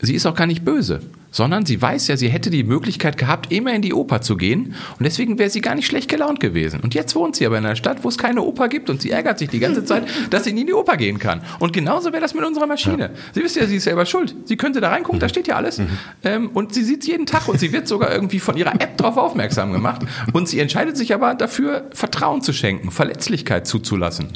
[0.00, 1.00] sie ist auch gar nicht böse
[1.36, 4.74] sondern sie weiß ja, sie hätte die Möglichkeit gehabt, immer in die Oper zu gehen
[4.98, 6.80] und deswegen wäre sie gar nicht schlecht gelaunt gewesen.
[6.80, 9.10] Und jetzt wohnt sie aber in einer Stadt, wo es keine Oper gibt und sie
[9.10, 11.42] ärgert sich die ganze Zeit, dass sie nie in die Oper gehen kann.
[11.58, 13.02] Und genauso wäre das mit unserer Maschine.
[13.02, 13.10] Ja.
[13.34, 14.34] Sie wisst ja, sie ist selber schuld.
[14.46, 15.20] Sie könnte da reingucken, mhm.
[15.20, 15.76] da steht ja alles.
[15.76, 15.88] Mhm.
[16.24, 18.96] Ähm, und sie sieht es jeden Tag und sie wird sogar irgendwie von ihrer App
[18.96, 20.00] darauf aufmerksam gemacht.
[20.32, 24.28] Und sie entscheidet sich aber dafür, Vertrauen zu schenken, Verletzlichkeit zuzulassen.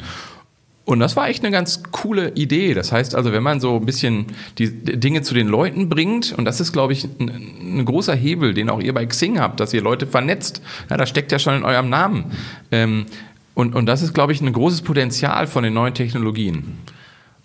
[0.91, 2.73] Und das war echt eine ganz coole Idee.
[2.73, 4.25] Das heißt also, wenn man so ein bisschen
[4.57, 8.53] die Dinge zu den Leuten bringt, und das ist, glaube ich, ein, ein großer Hebel,
[8.53, 10.61] den auch ihr bei Xing habt, dass ihr Leute vernetzt.
[10.89, 12.25] Ja, das steckt ja schon in eurem Namen.
[12.73, 13.05] Ähm,
[13.53, 16.77] und, und das ist, glaube ich, ein großes Potenzial von den neuen Technologien.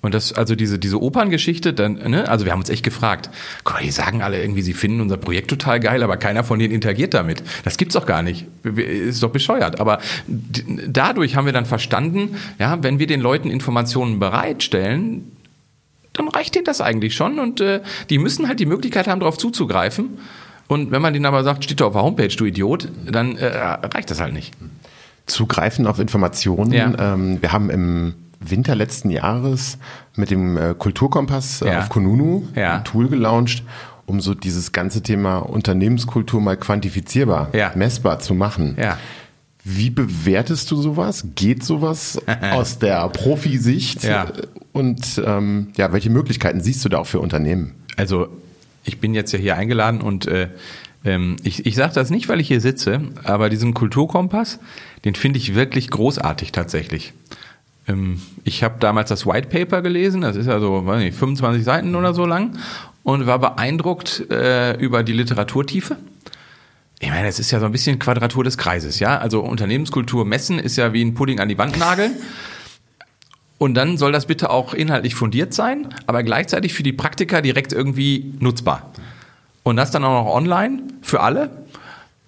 [0.06, 3.28] Und das, also diese, diese Operngeschichte, dann, ne, also wir haben uns echt gefragt,
[3.64, 6.60] guck mal, die sagen alle irgendwie, sie finden unser Projekt total geil, aber keiner von
[6.60, 7.42] denen interagiert damit.
[7.64, 8.46] Das gibt's doch gar nicht.
[8.62, 9.80] Ist doch bescheuert.
[9.80, 15.32] Aber dadurch haben wir dann verstanden, ja, wenn wir den Leuten Informationen bereitstellen,
[16.12, 19.38] dann reicht denen das eigentlich schon und äh, die müssen halt die Möglichkeit haben, darauf
[19.38, 20.18] zuzugreifen.
[20.68, 23.46] Und wenn man denen aber sagt, steht doch auf der Homepage, du Idiot, dann äh,
[23.46, 24.54] reicht das halt nicht.
[25.26, 26.70] Zugreifen auf Informationen.
[26.72, 27.14] Ja.
[27.14, 29.78] Ähm, wir haben im Winter letzten Jahres
[30.14, 31.78] mit dem äh, Kulturkompass äh, ja.
[31.80, 32.76] auf Konunu ja.
[32.76, 33.64] ein Tool gelauncht,
[34.06, 37.72] um so dieses ganze Thema Unternehmenskultur mal quantifizierbar, ja.
[37.74, 38.76] messbar zu machen.
[39.68, 41.26] Wie bewertest du sowas?
[41.34, 42.22] Geht sowas
[42.52, 44.04] aus der Profisicht?
[44.04, 44.28] Ja.
[44.72, 47.74] Und ähm, ja, welche Möglichkeiten siehst du da auch für Unternehmen?
[47.96, 48.28] Also
[48.84, 50.50] ich bin jetzt ja hier eingeladen und äh,
[51.04, 54.58] ähm, ich, ich sage das nicht, weil ich hier sitze, aber diesen Kulturkompass,
[55.04, 57.12] den finde ich wirklich großartig tatsächlich.
[57.88, 61.64] Ähm, ich habe damals das White Paper gelesen, das ist ja so weiß nicht, 25
[61.64, 62.58] Seiten oder so lang
[63.02, 65.96] und war beeindruckt äh, über die Literaturtiefe.
[66.98, 69.18] Ich meine, es ist ja so ein bisschen Quadratur des Kreises, ja.
[69.18, 72.12] Also Unternehmenskultur messen ist ja wie ein Pudding an die Wand nageln.
[73.58, 77.72] Und dann soll das bitte auch inhaltlich fundiert sein, aber gleichzeitig für die Praktiker direkt
[77.72, 78.92] irgendwie nutzbar.
[79.62, 81.50] Und das dann auch noch online für alle.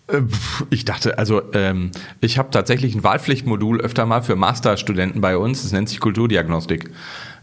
[0.08, 0.22] Äh,
[0.70, 1.90] ich dachte, also ähm,
[2.20, 5.62] ich habe tatsächlich ein Wahlpflichtmodul öfter mal für Masterstudenten bei uns.
[5.62, 6.90] Das nennt sich Kulturdiagnostik.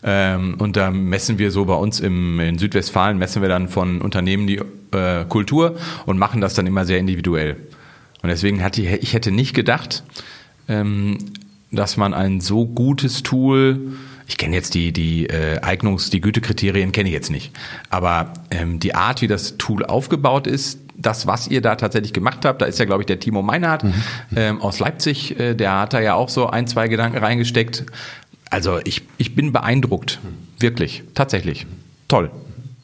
[0.03, 4.01] Ähm, und da messen wir so bei uns im, in Südwestfalen, messen wir dann von
[4.01, 7.57] Unternehmen die äh, Kultur und machen das dann immer sehr individuell.
[8.21, 10.03] Und deswegen hatte ich, ich hätte nicht gedacht,
[10.67, 11.17] ähm,
[11.71, 13.97] dass man ein so gutes Tool
[14.27, 17.51] ich kenne jetzt die, die äh, Eignungs-, die Gütekriterien kenne ich jetzt nicht.
[17.89, 22.45] Aber ähm, die Art, wie das Tool aufgebaut ist, das, was ihr da tatsächlich gemacht
[22.45, 23.93] habt, da ist ja, glaube ich, der Timo Meinhardt mhm.
[24.35, 27.85] ähm, aus Leipzig, äh, der hat da ja auch so ein, zwei Gedanken reingesteckt.
[28.49, 30.19] Also ich, ich bin beeindruckt,
[30.59, 31.65] wirklich, tatsächlich.
[32.07, 32.31] Toll.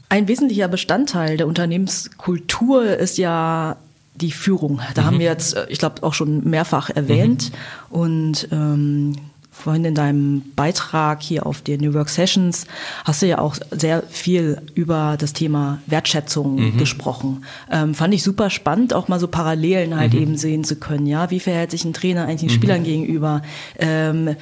[0.09, 3.77] Ein wesentlicher Bestandteil der Unternehmenskultur ist ja
[4.15, 4.81] die Führung.
[4.93, 5.05] Da mhm.
[5.05, 7.51] haben wir jetzt, äh, ich glaube, auch schon mehrfach erwähnt.
[7.89, 7.95] Mhm.
[7.95, 9.15] Und ähm,
[9.61, 12.65] vorhin in deinem Beitrag hier auf den New Work Sessions
[13.05, 16.77] hast du ja auch sehr viel über das Thema Wertschätzung mhm.
[16.77, 17.45] gesprochen.
[17.71, 20.21] Ähm, fand ich super spannend, auch mal so Parallelen halt mhm.
[20.21, 21.05] eben sehen zu können.
[21.05, 22.53] Ja, wie verhält sich ein Trainer eigentlich den mhm.
[22.53, 23.41] Spielern gegenüber?
[23.77, 24.35] Ähm,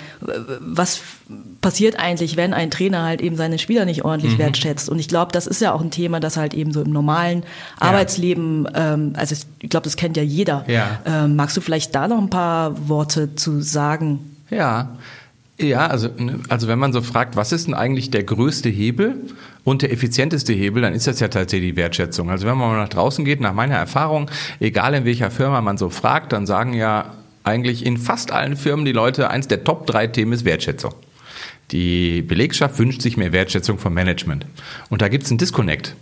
[0.60, 1.02] was
[1.62, 4.40] passiert eigentlich, wenn ein Trainer halt eben seine Spieler nicht ordentlich mhm.
[4.40, 4.90] wertschätzt?
[4.90, 7.42] Und ich glaube, das ist ja auch ein Thema, das halt eben so im normalen
[7.42, 7.88] ja.
[7.88, 10.66] Arbeitsleben, ähm, also ich glaube, das kennt ja jeder.
[10.68, 11.00] Ja.
[11.06, 14.38] Ähm, magst du vielleicht da noch ein paar Worte zu sagen?
[14.50, 14.98] Ja,
[15.60, 19.16] ja, also, ne, also wenn man so fragt, was ist denn eigentlich der größte Hebel
[19.66, 22.30] und der effizienteste Hebel, dann ist das ja tatsächlich die Wertschätzung.
[22.30, 24.32] Also wenn man mal nach draußen geht, nach meiner Erfahrung,
[24.62, 28.86] egal in welcher Firma man so fragt, dann sagen ja eigentlich in fast allen Firmen
[28.86, 30.94] die Leute, eins der Top drei Themen ist Wertschätzung.
[31.72, 34.46] Die Belegschaft wünscht sich mehr Wertschätzung vom Management.
[34.90, 35.96] Und da gibt es einen Disconnect.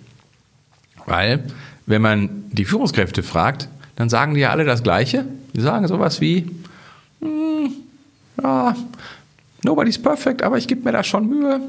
[1.05, 1.43] Weil,
[1.85, 5.25] wenn man die Führungskräfte fragt, dann sagen die ja alle das Gleiche.
[5.53, 6.49] Die sagen sowas wie,
[7.21, 7.71] hm,
[8.41, 8.75] ja,
[9.63, 11.61] nobody's perfect, aber ich gebe mir da schon Mühe.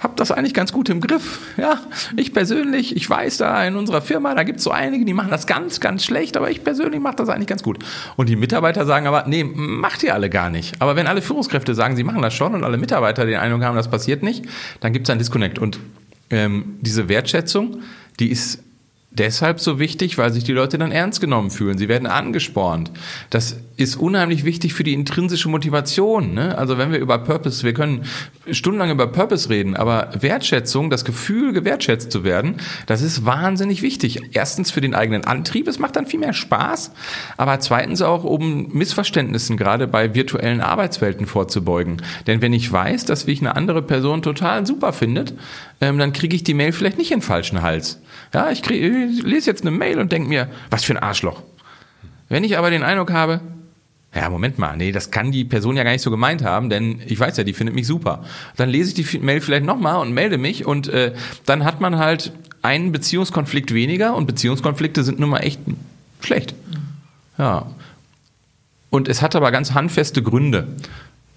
[0.00, 1.38] Hab das eigentlich ganz gut im Griff.
[1.56, 1.80] Ja,
[2.16, 5.30] ich persönlich, ich weiß da in unserer Firma, da gibt es so einige, die machen
[5.30, 7.78] das ganz, ganz schlecht, aber ich persönlich mache das eigentlich ganz gut.
[8.16, 10.82] Und die Mitarbeiter sagen aber, nee, macht ihr alle gar nicht.
[10.82, 13.76] Aber wenn alle Führungskräfte sagen, sie machen das schon und alle Mitarbeiter den Eindruck haben,
[13.76, 14.44] das passiert nicht,
[14.80, 15.58] dann gibt es einen Disconnect.
[15.58, 15.78] Und
[16.28, 17.80] ähm, diese Wertschätzung,
[18.18, 18.63] die ist
[19.14, 21.78] deshalb so wichtig, weil sich die Leute dann ernst genommen fühlen.
[21.78, 22.90] Sie werden angespornt.
[23.30, 26.34] Das ist unheimlich wichtig für die intrinsische Motivation.
[26.34, 26.56] Ne?
[26.56, 28.04] Also wenn wir über Purpose, wir können
[28.50, 34.20] stundenlang über Purpose reden, aber Wertschätzung, das Gefühl, gewertschätzt zu werden, das ist wahnsinnig wichtig.
[34.32, 36.92] Erstens für den eigenen Antrieb, es macht dann viel mehr Spaß,
[37.36, 42.02] aber zweitens auch, um Missverständnissen gerade bei virtuellen Arbeitswelten vorzubeugen.
[42.26, 45.34] Denn wenn ich weiß, dass mich eine andere Person total super findet,
[45.80, 48.00] ähm, dann kriege ich die Mail vielleicht nicht in den falschen Hals.
[48.34, 51.42] Ja, ich, krieg, ich lese jetzt eine Mail und denke mir, was für ein Arschloch.
[52.28, 53.40] Wenn ich aber den Eindruck habe,
[54.14, 57.00] ja, Moment mal, nee, das kann die Person ja gar nicht so gemeint haben, denn
[57.06, 58.24] ich weiß ja, die findet mich super.
[58.56, 61.14] Dann lese ich die Mail vielleicht nochmal und melde mich und äh,
[61.46, 65.60] dann hat man halt einen Beziehungskonflikt weniger und Beziehungskonflikte sind nun mal echt
[66.20, 66.54] schlecht.
[67.38, 67.66] Ja.
[68.90, 70.68] Und es hat aber ganz handfeste Gründe,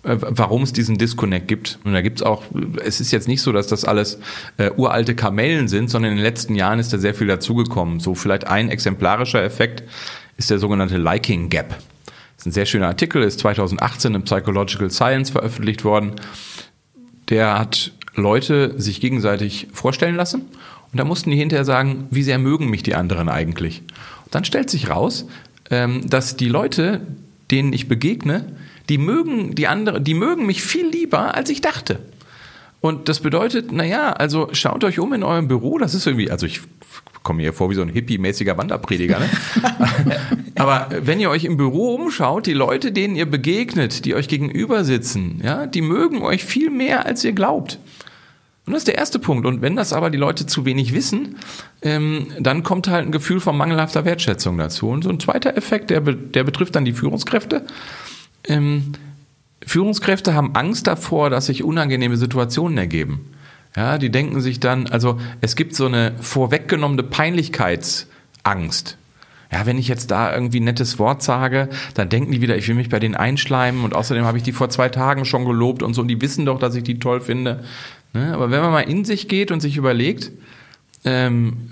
[0.07, 1.79] warum es diesen Disconnect gibt.
[1.83, 2.43] Und da gibt es auch,
[2.83, 4.19] es ist jetzt nicht so, dass das alles
[4.57, 7.99] äh, uralte Kamellen sind, sondern in den letzten Jahren ist da sehr viel dazugekommen.
[7.99, 9.83] So vielleicht ein exemplarischer Effekt
[10.37, 11.69] ist der sogenannte Liking Gap.
[11.69, 16.13] Das ist ein sehr schöner Artikel, ist 2018 im Psychological Science veröffentlicht worden.
[17.29, 20.41] Der hat Leute sich gegenseitig vorstellen lassen
[20.91, 23.81] und da mussten die hinterher sagen, wie sehr mögen mich die anderen eigentlich.
[24.25, 25.27] Und dann stellt sich raus,
[25.69, 27.01] ähm, dass die Leute,
[27.51, 28.45] denen ich begegne,
[28.89, 31.99] die mögen die andere, die mögen mich viel lieber, als ich dachte.
[32.79, 36.45] Und das bedeutet, naja, also schaut euch um in eurem Büro, das ist irgendwie, also
[36.45, 36.61] ich
[37.23, 39.29] komme mir vor wie so ein hippie-mäßiger Wanderprediger, ne?
[40.55, 44.83] Aber wenn ihr euch im Büro umschaut, die Leute, denen ihr begegnet, die euch gegenüber
[44.85, 47.79] sitzen, ja, die mögen euch viel mehr, als ihr glaubt.
[48.65, 49.45] Und das ist der erste Punkt.
[49.45, 51.37] Und wenn das aber die Leute zu wenig wissen,
[51.81, 54.89] ähm, dann kommt halt ein Gefühl von mangelhafter Wertschätzung dazu.
[54.89, 57.65] Und so ein zweiter Effekt, der, der betrifft dann die Führungskräfte.
[58.47, 58.93] Ähm,
[59.65, 63.33] Führungskräfte haben Angst davor, dass sich unangenehme Situationen ergeben.
[63.75, 68.97] Ja, die denken sich dann, also es gibt so eine vorweggenommene Peinlichkeitsangst.
[69.51, 72.67] Ja, wenn ich jetzt da irgendwie ein nettes Wort sage, dann denken die wieder, ich
[72.67, 75.83] will mich bei denen einschleimen und außerdem habe ich die vor zwei Tagen schon gelobt
[75.83, 77.63] und so und die wissen doch, dass ich die toll finde.
[78.13, 78.33] Ne?
[78.33, 80.31] Aber wenn man mal in sich geht und sich überlegt,
[81.05, 81.69] ähm,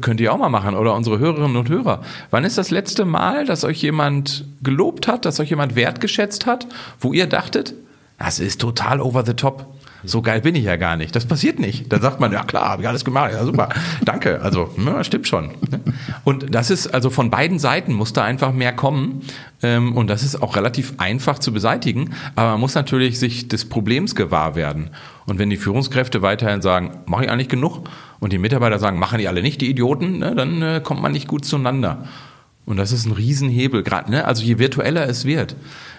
[0.00, 2.02] könnt ihr auch mal machen oder unsere Hörerinnen und Hörer.
[2.30, 6.66] Wann ist das letzte Mal, dass euch jemand gelobt hat, dass euch jemand wertgeschätzt hat,
[7.00, 7.74] wo ihr dachtet,
[8.18, 9.73] das ist total over the top.
[10.06, 11.16] So geil bin ich ja gar nicht.
[11.16, 11.92] Das passiert nicht.
[11.92, 13.68] Da sagt man, ja klar, habe ich alles gemacht, ja super,
[14.04, 14.40] danke.
[14.42, 15.52] Also, ja, stimmt schon.
[15.70, 15.80] Ne?
[16.24, 19.22] Und das ist, also von beiden Seiten muss da einfach mehr kommen.
[19.62, 22.14] Ähm, und das ist auch relativ einfach zu beseitigen.
[22.36, 24.90] Aber man muss natürlich sich des Problems gewahr werden.
[25.26, 27.88] Und wenn die Führungskräfte weiterhin sagen, mache ich eigentlich genug?
[28.20, 30.34] Und die Mitarbeiter sagen, machen die alle nicht, die Idioten, ne?
[30.34, 32.04] dann äh, kommt man nicht gut zueinander.
[32.66, 34.24] Und das ist ein Riesenhebel, gerade, ne?
[34.24, 35.54] Also je virtueller es wird,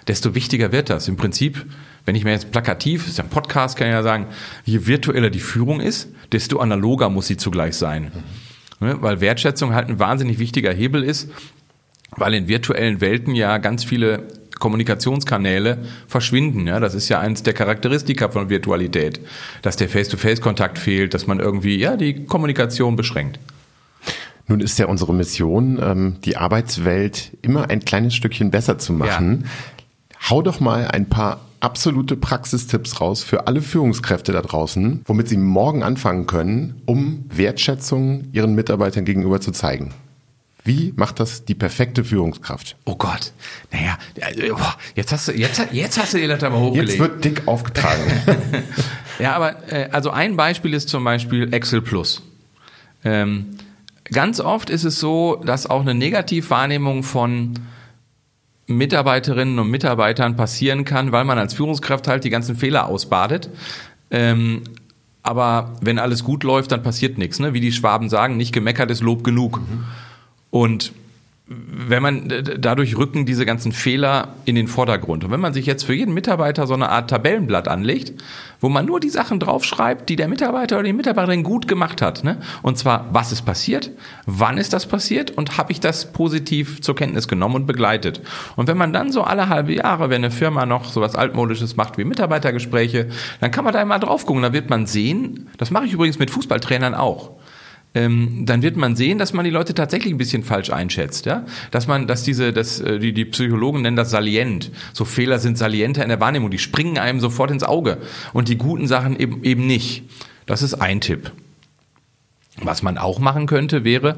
[0.08, 1.08] desto wichtiger wird das.
[1.08, 1.66] Im Prinzip
[2.06, 4.28] wenn ich mir jetzt plakativ, ist ja ein Podcast, kann ich ja sagen,
[4.64, 8.12] je virtueller die Führung ist, desto analoger muss sie zugleich sein.
[8.80, 9.02] Mhm.
[9.02, 11.32] Weil Wertschätzung halt ein wahnsinnig wichtiger Hebel ist,
[12.12, 14.24] weil in virtuellen Welten ja ganz viele
[14.60, 16.68] Kommunikationskanäle verschwinden.
[16.68, 19.20] Ja, das ist ja eines der Charakteristika von Virtualität,
[19.64, 23.40] dass der Face-to-Face-Kontakt fehlt, dass man irgendwie ja die Kommunikation beschränkt.
[24.48, 29.44] Nun ist ja unsere Mission, ähm, die Arbeitswelt immer ein kleines Stückchen besser zu machen.
[29.44, 30.30] Ja.
[30.30, 35.38] Hau doch mal ein paar absolute Praxistipps raus für alle Führungskräfte da draußen, womit sie
[35.38, 39.94] morgen anfangen können, um Wertschätzung ihren Mitarbeitern gegenüber zu zeigen.
[40.64, 42.76] Wie macht das die perfekte Führungskraft?
[42.86, 43.34] Oh Gott.
[43.72, 44.00] Naja,
[44.96, 46.90] jetzt hast du, jetzt, jetzt hast du die Letter mal hochgelegt.
[46.90, 48.02] Jetzt wird dick aufgetragen.
[49.20, 52.24] ja, aber, äh, also ein Beispiel ist zum Beispiel Excel Plus.
[53.04, 53.55] Ähm,
[54.06, 57.54] ganz oft ist es so, dass auch eine Negativwahrnehmung von
[58.68, 63.50] Mitarbeiterinnen und Mitarbeitern passieren kann, weil man als Führungskraft halt die ganzen Fehler ausbadet.
[64.10, 64.64] Ähm,
[65.22, 67.40] aber wenn alles gut läuft, dann passiert nichts.
[67.40, 67.54] Ne?
[67.54, 69.60] Wie die Schwaben sagen, nicht gemeckert ist Lob genug.
[69.60, 69.84] Mhm.
[70.52, 70.94] Und
[71.48, 72.28] wenn man
[72.58, 75.24] dadurch rücken diese ganzen Fehler in den Vordergrund.
[75.24, 78.20] Und wenn man sich jetzt für jeden Mitarbeiter so eine Art Tabellenblatt anlegt,
[78.62, 82.24] wo man nur die Sachen draufschreibt, die der Mitarbeiter oder die Mitarbeiterin gut gemacht hat.
[82.24, 82.38] Ne?
[82.64, 83.92] Und zwar, was ist passiert,
[84.26, 88.22] wann ist das passiert und habe ich das positiv zur Kenntnis genommen und begleitet.
[88.56, 91.76] Und wenn man dann so alle halbe Jahre, wenn eine Firma noch so was Altmodisches
[91.76, 94.42] macht wie Mitarbeitergespräche, dann kann man da immer drauf gucken.
[94.42, 97.34] Da wird man sehen, das mache ich übrigens mit Fußballtrainern auch
[97.96, 101.46] ähm, dann wird man sehen, dass man die Leute tatsächlich ein bisschen falsch einschätzt, ja,
[101.72, 104.70] dass man, dass diese, dass äh, die, die Psychologen nennen das salient.
[104.94, 107.98] So Fehler sind salienter in der Wahrnehmung, die springen einem sofort ins Auge
[108.34, 110.04] und die guten Sachen eben eben nicht.
[110.46, 111.32] Das ist ein Tipp.
[112.58, 114.18] Was man auch machen könnte, wäre,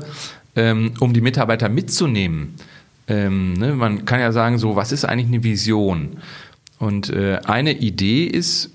[0.56, 2.56] ähm, um die Mitarbeiter mitzunehmen.
[3.08, 6.18] Ähm, ne, man kann ja sagen, so, was ist eigentlich eine Vision?
[6.80, 8.72] Und äh, eine Idee ist,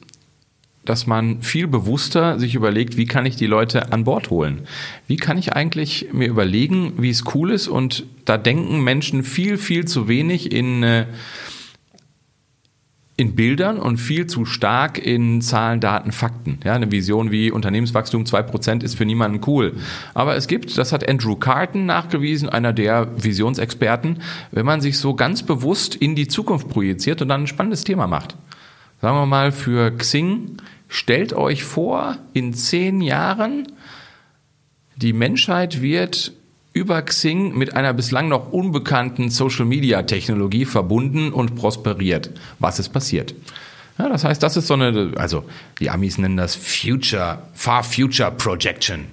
[0.84, 4.62] dass man viel bewusster sich überlegt, wie kann ich die Leute an Bord holen?
[5.06, 7.68] Wie kann ich eigentlich mir überlegen, wie es cool ist?
[7.68, 11.06] Und da denken Menschen viel, viel zu wenig in, äh,
[13.16, 16.58] in Bildern und viel zu stark in Zahlen, Daten, Fakten.
[16.64, 19.74] Ja, eine Vision wie Unternehmenswachstum 2% ist für niemanden cool.
[20.14, 24.18] Aber es gibt, das hat Andrew Carton nachgewiesen, einer der Visionsexperten,
[24.50, 28.08] wenn man sich so ganz bewusst in die Zukunft projiziert und dann ein spannendes Thema
[28.08, 28.36] macht
[29.02, 30.58] sagen wir mal, für Xing,
[30.92, 33.66] stellt euch vor, in zehn Jahren,
[34.96, 36.32] die Menschheit wird
[36.74, 42.30] über Xing mit einer bislang noch unbekannten Social-Media-Technologie verbunden und prosperiert.
[42.58, 43.34] Was ist passiert?
[43.98, 45.44] Ja, das heißt, das ist so eine, also
[45.80, 49.00] die Amis nennen das Future, Far Future Projection.
[49.00, 49.06] Mhm.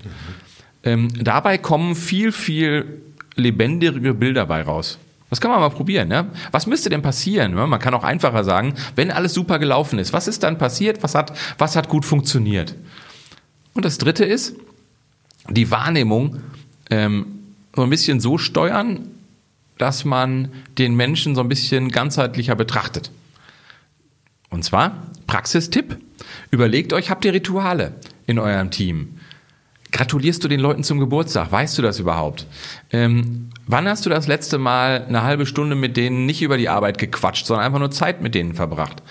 [0.84, 3.02] Ähm, dabei kommen viel, viel
[3.36, 4.98] lebendigere Bilder bei raus.
[5.30, 6.10] Das kann man mal probieren.
[6.12, 6.28] Ja?
[6.52, 7.54] Was müsste denn passieren?
[7.54, 11.04] Man kann auch einfacher sagen, wenn alles super gelaufen ist, was ist dann passiert?
[11.04, 12.76] Was hat, was hat gut funktioniert?
[13.74, 14.56] Und das Dritte ist,
[15.50, 16.42] die Wahrnehmung
[16.90, 17.26] ähm,
[17.76, 19.08] so ein bisschen so steuern,
[19.78, 23.12] dass man den Menschen so ein bisschen ganzheitlicher betrachtet.
[24.50, 25.98] Und zwar, Praxistipp,
[26.52, 27.94] überlegt euch, habt ihr Rituale
[28.26, 29.20] in eurem Team?
[29.92, 31.52] Gratulierst du den Leuten zum Geburtstag?
[31.52, 32.46] Weißt du das überhaupt?
[32.92, 36.70] Ähm, wann hast du das letzte Mal eine halbe Stunde mit denen nicht über die
[36.70, 39.02] Arbeit gequatscht, sondern einfach nur Zeit mit denen verbracht?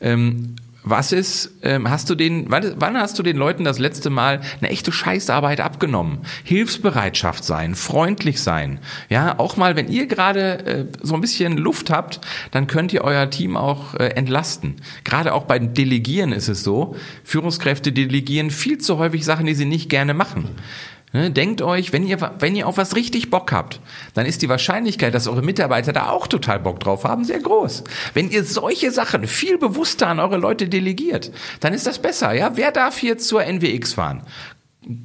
[0.00, 0.56] Ähm,
[0.88, 4.40] was ist, ähm, hast du den, wann, wann hast du den Leuten das letzte Mal
[4.60, 6.20] eine echte Scheißarbeit abgenommen?
[6.44, 8.78] Hilfsbereitschaft sein, freundlich sein.
[9.08, 12.20] Ja, auch mal, wenn ihr gerade äh, so ein bisschen Luft habt,
[12.52, 14.76] dann könnt ihr euer Team auch äh, entlasten.
[15.02, 16.94] Gerade auch beim Delegieren ist es so,
[17.24, 20.48] Führungskräfte delegieren viel zu häufig Sachen, die sie nicht gerne machen.
[21.16, 23.80] Ne, denkt euch, wenn ihr, wenn ihr auf was richtig Bock habt,
[24.12, 27.84] dann ist die Wahrscheinlichkeit, dass eure Mitarbeiter da auch total Bock drauf haben, sehr groß.
[28.12, 32.34] Wenn ihr solche Sachen viel bewusster an eure Leute delegiert, dann ist das besser.
[32.34, 34.24] Ja, wer darf jetzt zur NWX fahren?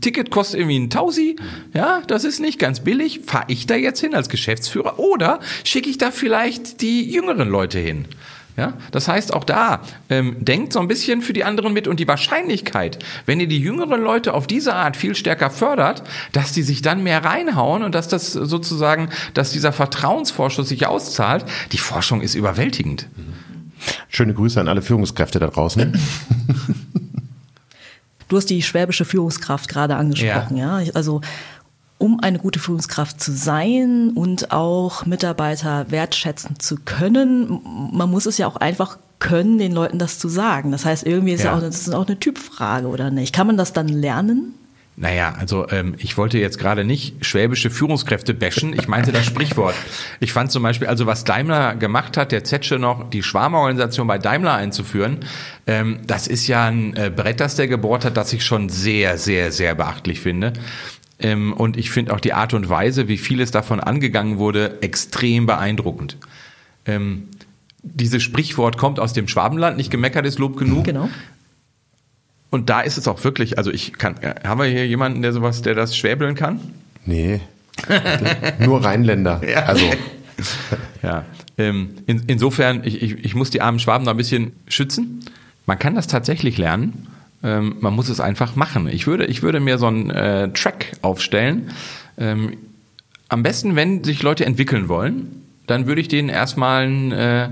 [0.02, 1.38] Ticket kostet irgendwie ein Tausi,
[1.74, 3.22] ja, das ist nicht ganz billig.
[3.26, 7.80] Fahre ich da jetzt hin als Geschäftsführer oder schicke ich da vielleicht die jüngeren Leute
[7.80, 8.06] hin?
[8.62, 9.82] Ja, das heißt, auch da
[10.12, 13.58] ähm, denkt so ein bisschen für die anderen mit und die Wahrscheinlichkeit, wenn ihr die
[13.58, 17.96] jüngeren Leute auf diese Art viel stärker fördert, dass die sich dann mehr reinhauen und
[17.96, 23.08] dass das sozusagen, dass dieser Vertrauensvorschuss sich auszahlt, die Forschung ist überwältigend.
[24.10, 26.00] Schöne Grüße an alle Führungskräfte da draußen.
[28.28, 30.80] Du hast die schwäbische Führungskraft gerade angesprochen, ja.
[30.80, 30.92] ja?
[30.94, 31.20] Also
[32.02, 37.62] um eine gute Führungskraft zu sein und auch Mitarbeiter wertschätzen zu können,
[37.94, 40.72] man muss es ja auch einfach können, den Leuten das zu sagen.
[40.72, 43.36] Das heißt, irgendwie ist ja, ja auch, das ist auch eine Typfrage, oder nicht?
[43.36, 44.56] Kann man das dann lernen?
[44.98, 49.76] Naja, also ähm, ich wollte jetzt gerade nicht schwäbische Führungskräfte bashen, ich meinte das Sprichwort.
[50.20, 54.18] Ich fand zum Beispiel, also was Daimler gemacht hat, der Zetsche noch, die Schwarmorganisation bei
[54.18, 55.20] Daimler einzuführen,
[55.68, 59.18] ähm, das ist ja ein äh, Brett, das der gebohrt hat, das ich schon sehr,
[59.18, 60.54] sehr, sehr beachtlich finde.
[61.22, 65.46] Ähm, und ich finde auch die Art und Weise, wie vieles davon angegangen wurde, extrem
[65.46, 66.18] beeindruckend.
[66.86, 67.30] Ähm,
[67.84, 70.86] dieses Sprichwort kommt aus dem Schwabenland, nicht gemeckert ist Lob genug.
[70.86, 71.10] Genau.
[72.50, 75.32] Und da ist es auch wirklich, also ich kann, äh, haben wir hier jemanden, der
[75.32, 76.60] sowas, der das schwäbeln kann?
[77.06, 77.40] Nee.
[78.60, 79.42] Nur Rheinländer.
[79.48, 79.64] Ja.
[79.64, 79.86] Also.
[81.02, 81.26] ja.
[81.58, 85.22] Ähm, in, insofern, ich, ich, ich muss die armen Schwaben da ein bisschen schützen.
[85.66, 87.08] Man kann das tatsächlich lernen.
[87.44, 88.88] Ähm, man muss es einfach machen.
[88.88, 91.72] Ich würde, ich würde mir so einen äh, Track aufstellen.
[92.18, 92.58] Ähm,
[93.30, 97.50] am besten, wenn sich Leute entwickeln wollen, dann würde ich denen erstmal ein, äh,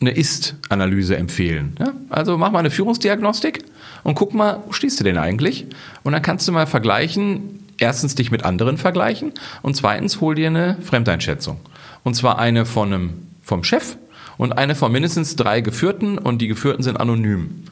[0.00, 1.76] eine Ist-Analyse empfehlen.
[1.78, 1.92] Ja?
[2.10, 3.64] Also mach mal eine Führungsdiagnostik
[4.02, 5.66] und guck mal, wo stehst du denn eigentlich?
[6.02, 9.32] Und dann kannst du mal vergleichen, erstens dich mit anderen vergleichen
[9.62, 11.58] und zweitens hol dir eine Fremdeinschätzung.
[12.04, 13.10] Und zwar eine von einem,
[13.42, 13.96] vom Chef
[14.36, 17.64] und eine von mindestens drei Geführten und die Geführten sind anonym.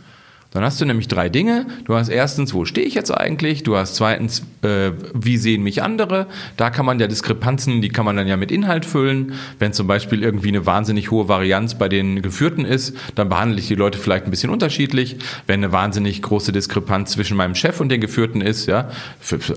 [0.55, 1.67] Dann hast du nämlich drei Dinge.
[1.85, 3.65] Du hast erstens, wo stehe ich jetzt eigentlich?
[3.65, 6.29] Du hast zweitens, äh, wie sehen mich andere?
[6.57, 9.33] Da kann man ja Diskrepanzen, die kann man dann ja mit Inhalt füllen.
[9.59, 13.67] Wenn zum Beispiel irgendwie eine wahnsinnig hohe Varianz bei den Geführten ist, dann behandle ich
[13.67, 15.17] die Leute vielleicht ein bisschen unterschiedlich.
[15.49, 18.91] Wenn eine wahnsinnig große Diskrepanz zwischen meinem Chef und den Geführten ist, ja,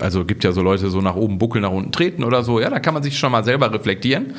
[0.00, 2.70] also gibt ja so Leute so nach oben buckeln, nach unten treten oder so, ja,
[2.70, 4.34] da kann man sich schon mal selber reflektieren.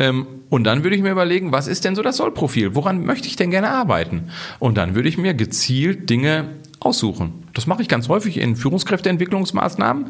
[0.00, 2.74] Ähm, und dann würde ich mir überlegen, was ist denn so das Sollprofil?
[2.74, 4.30] Woran möchte ich denn gerne arbeiten?
[4.58, 6.46] Und dann würde ich mir gezielt Dinge
[6.80, 7.44] aussuchen.
[7.52, 10.06] Das mache ich ganz häufig in Führungskräfteentwicklungsmaßnahmen.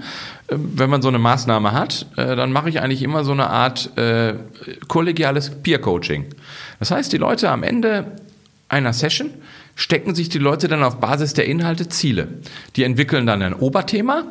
[0.48, 3.50] Ähm, wenn man so eine Maßnahme hat, äh, dann mache ich eigentlich immer so eine
[3.50, 4.34] Art äh,
[4.88, 6.26] kollegiales Peer-Coaching.
[6.78, 8.12] Das heißt, die Leute am Ende
[8.68, 9.30] einer Session
[9.74, 12.28] stecken sich die Leute dann auf Basis der Inhalte Ziele.
[12.76, 14.24] Die entwickeln dann ein Oberthema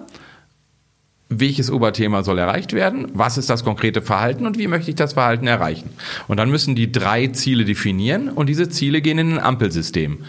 [1.30, 5.14] welches Oberthema soll erreicht werden, was ist das konkrete Verhalten und wie möchte ich das
[5.14, 5.92] Verhalten erreichen.
[6.28, 10.20] Und dann müssen die drei Ziele definieren und diese Ziele gehen in ein Ampelsystem.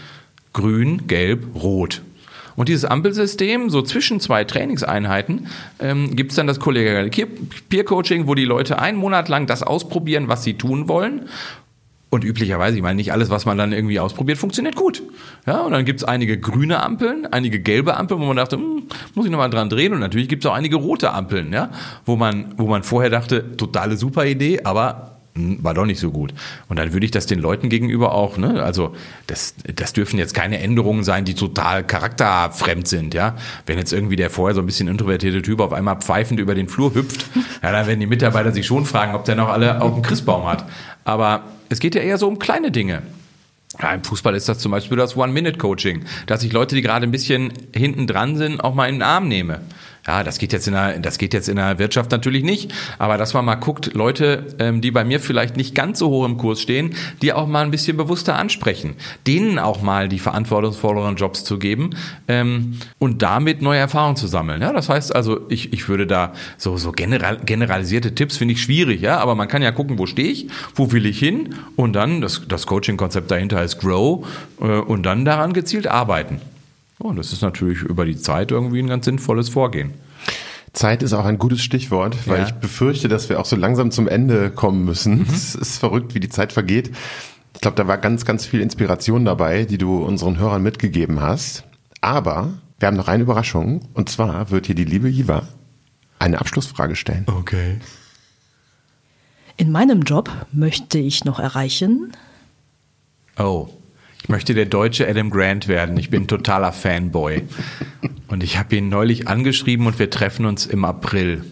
[0.53, 2.01] Grün, Gelb, Rot.
[2.55, 5.47] Und dieses Ampelsystem, so zwischen zwei Trainingseinheiten,
[5.79, 9.63] ähm, gibt es dann das kollegiale Peer Coaching, wo die Leute einen Monat lang das
[9.63, 11.29] ausprobieren, was sie tun wollen
[12.11, 15.01] und üblicherweise, ich meine, nicht alles, was man dann irgendwie ausprobiert, funktioniert gut.
[15.47, 18.83] Ja, und dann gibt's einige grüne Ampeln, einige gelbe Ampeln, wo man dachte, hm,
[19.15, 19.93] muss ich nochmal dran drehen.
[19.93, 21.71] Und natürlich gibt's auch einige rote Ampeln, ja,
[22.05, 26.33] wo man, wo man vorher dachte, totale super Idee, aber war doch nicht so gut.
[26.67, 28.95] Und dann würde ich das den Leuten gegenüber auch, ne, also
[29.27, 33.35] das, das dürfen jetzt keine Änderungen sein, die total charakterfremd sind, ja.
[33.65, 36.67] Wenn jetzt irgendwie der vorher so ein bisschen introvertierte Typ auf einmal pfeifend über den
[36.67, 37.25] Flur hüpft,
[37.63, 40.45] ja, dann werden die Mitarbeiter sich schon fragen, ob der noch alle auf dem Christbaum
[40.47, 40.65] hat.
[41.05, 43.01] Aber es geht ja eher so um kleine Dinge.
[43.81, 47.11] Ja, Im Fußball ist das zum Beispiel das One-Minute-Coaching, dass ich Leute, die gerade ein
[47.11, 49.61] bisschen hinten dran sind, auch mal in den Arm nehme.
[50.07, 53.19] Ja, das geht jetzt in der, das geht jetzt in der Wirtschaft natürlich nicht, aber
[53.19, 56.37] dass man mal guckt, Leute, ähm, die bei mir vielleicht nicht ganz so hoch im
[56.37, 58.95] Kurs stehen, die auch mal ein bisschen bewusster ansprechen,
[59.27, 61.91] denen auch mal die verantwortungsvolleren Jobs zu geben
[62.27, 64.63] ähm, und damit neue Erfahrungen zu sammeln.
[64.63, 68.63] Ja, das heißt also, ich, ich würde da so, so general, generalisierte Tipps finde ich
[68.63, 71.93] schwierig, ja, aber man kann ja gucken, wo stehe ich, wo will ich hin und
[71.93, 74.25] dann, das, das Coaching-Konzept dahinter heißt Grow
[74.59, 76.41] äh, und dann daran gezielt arbeiten.
[77.01, 79.93] Und das ist natürlich über die Zeit irgendwie ein ganz sinnvolles Vorgehen.
[80.73, 82.45] Zeit ist auch ein gutes Stichwort, weil ja.
[82.47, 85.19] ich befürchte, dass wir auch so langsam zum Ende kommen müssen.
[85.19, 85.27] Mhm.
[85.33, 86.91] Es ist verrückt, wie die Zeit vergeht.
[87.53, 91.65] Ich glaube, da war ganz, ganz viel Inspiration dabei, die du unseren Hörern mitgegeben hast.
[91.99, 93.81] Aber wir haben noch eine Überraschung.
[93.93, 95.47] Und zwar wird hier die liebe Jiva
[96.19, 97.25] eine Abschlussfrage stellen.
[97.27, 97.79] Okay.
[99.57, 102.13] In meinem Job möchte ich noch erreichen.
[103.37, 103.67] Oh.
[104.23, 105.97] Ich möchte der deutsche Adam Grant werden.
[105.97, 107.41] Ich bin totaler Fanboy.
[108.27, 111.43] Und ich habe ihn neulich angeschrieben und wir treffen uns im April.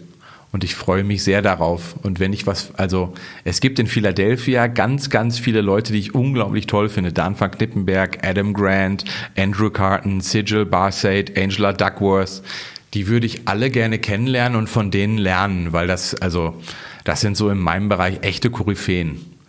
[0.52, 1.94] Und ich freue mich sehr darauf.
[2.02, 3.14] Und wenn ich was, also
[3.44, 7.12] es gibt in Philadelphia ganz, ganz viele Leute, die ich unglaublich toll finde.
[7.12, 9.04] Dan van Knippenberg, Adam Grant,
[9.36, 12.42] Andrew Carton, Sigil Barsade, Angela Duckworth.
[12.94, 16.60] Die würde ich alle gerne kennenlernen und von denen lernen, weil das, also,
[17.04, 19.39] das sind so in meinem Bereich echte Koryphäen.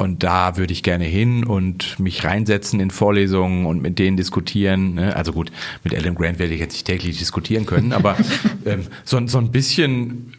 [0.00, 4.94] Und da würde ich gerne hin und mich reinsetzen in Vorlesungen und mit denen diskutieren.
[4.94, 5.14] Ne?
[5.14, 5.52] Also gut,
[5.84, 8.16] mit Alan Grant werde ich jetzt nicht täglich diskutieren können, aber
[8.64, 10.32] ähm, so, so ein bisschen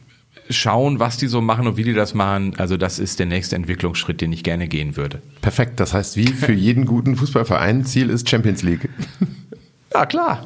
[0.49, 2.55] schauen, was die so machen und wie die das machen.
[2.57, 5.22] Also das ist der nächste Entwicklungsschritt, den ich gerne gehen würde.
[5.41, 5.80] Perfekt.
[5.80, 8.89] Das heißt, wie für jeden guten Fußballverein, Ziel ist Champions League.
[9.93, 10.45] Ja, klar.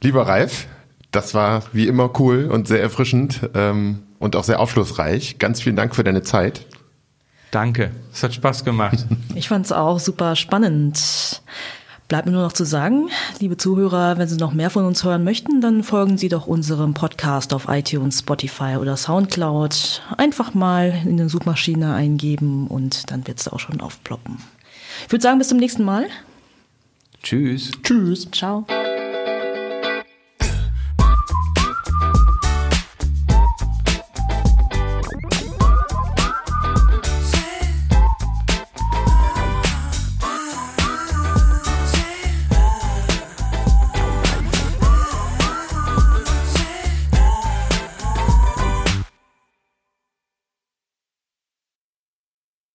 [0.00, 0.68] Lieber Ralf,
[1.10, 5.40] das war wie immer cool und sehr erfrischend ähm, und auch sehr aufschlussreich.
[5.40, 6.64] Ganz vielen Dank für deine Zeit.
[7.50, 9.06] Danke, es hat Spaß gemacht.
[9.34, 11.42] Ich fand es auch super spannend.
[12.08, 15.24] Bleibt mir nur noch zu sagen, liebe Zuhörer, wenn Sie noch mehr von uns hören
[15.24, 20.02] möchten, dann folgen Sie doch unserem Podcast auf iTunes, Spotify oder Soundcloud.
[20.16, 24.38] Einfach mal in der Suchmaschine eingeben und dann wird es auch schon aufploppen.
[25.04, 26.06] Ich würde sagen, bis zum nächsten Mal.
[27.22, 27.72] Tschüss.
[27.82, 28.30] Tschüss.
[28.30, 28.64] Ciao.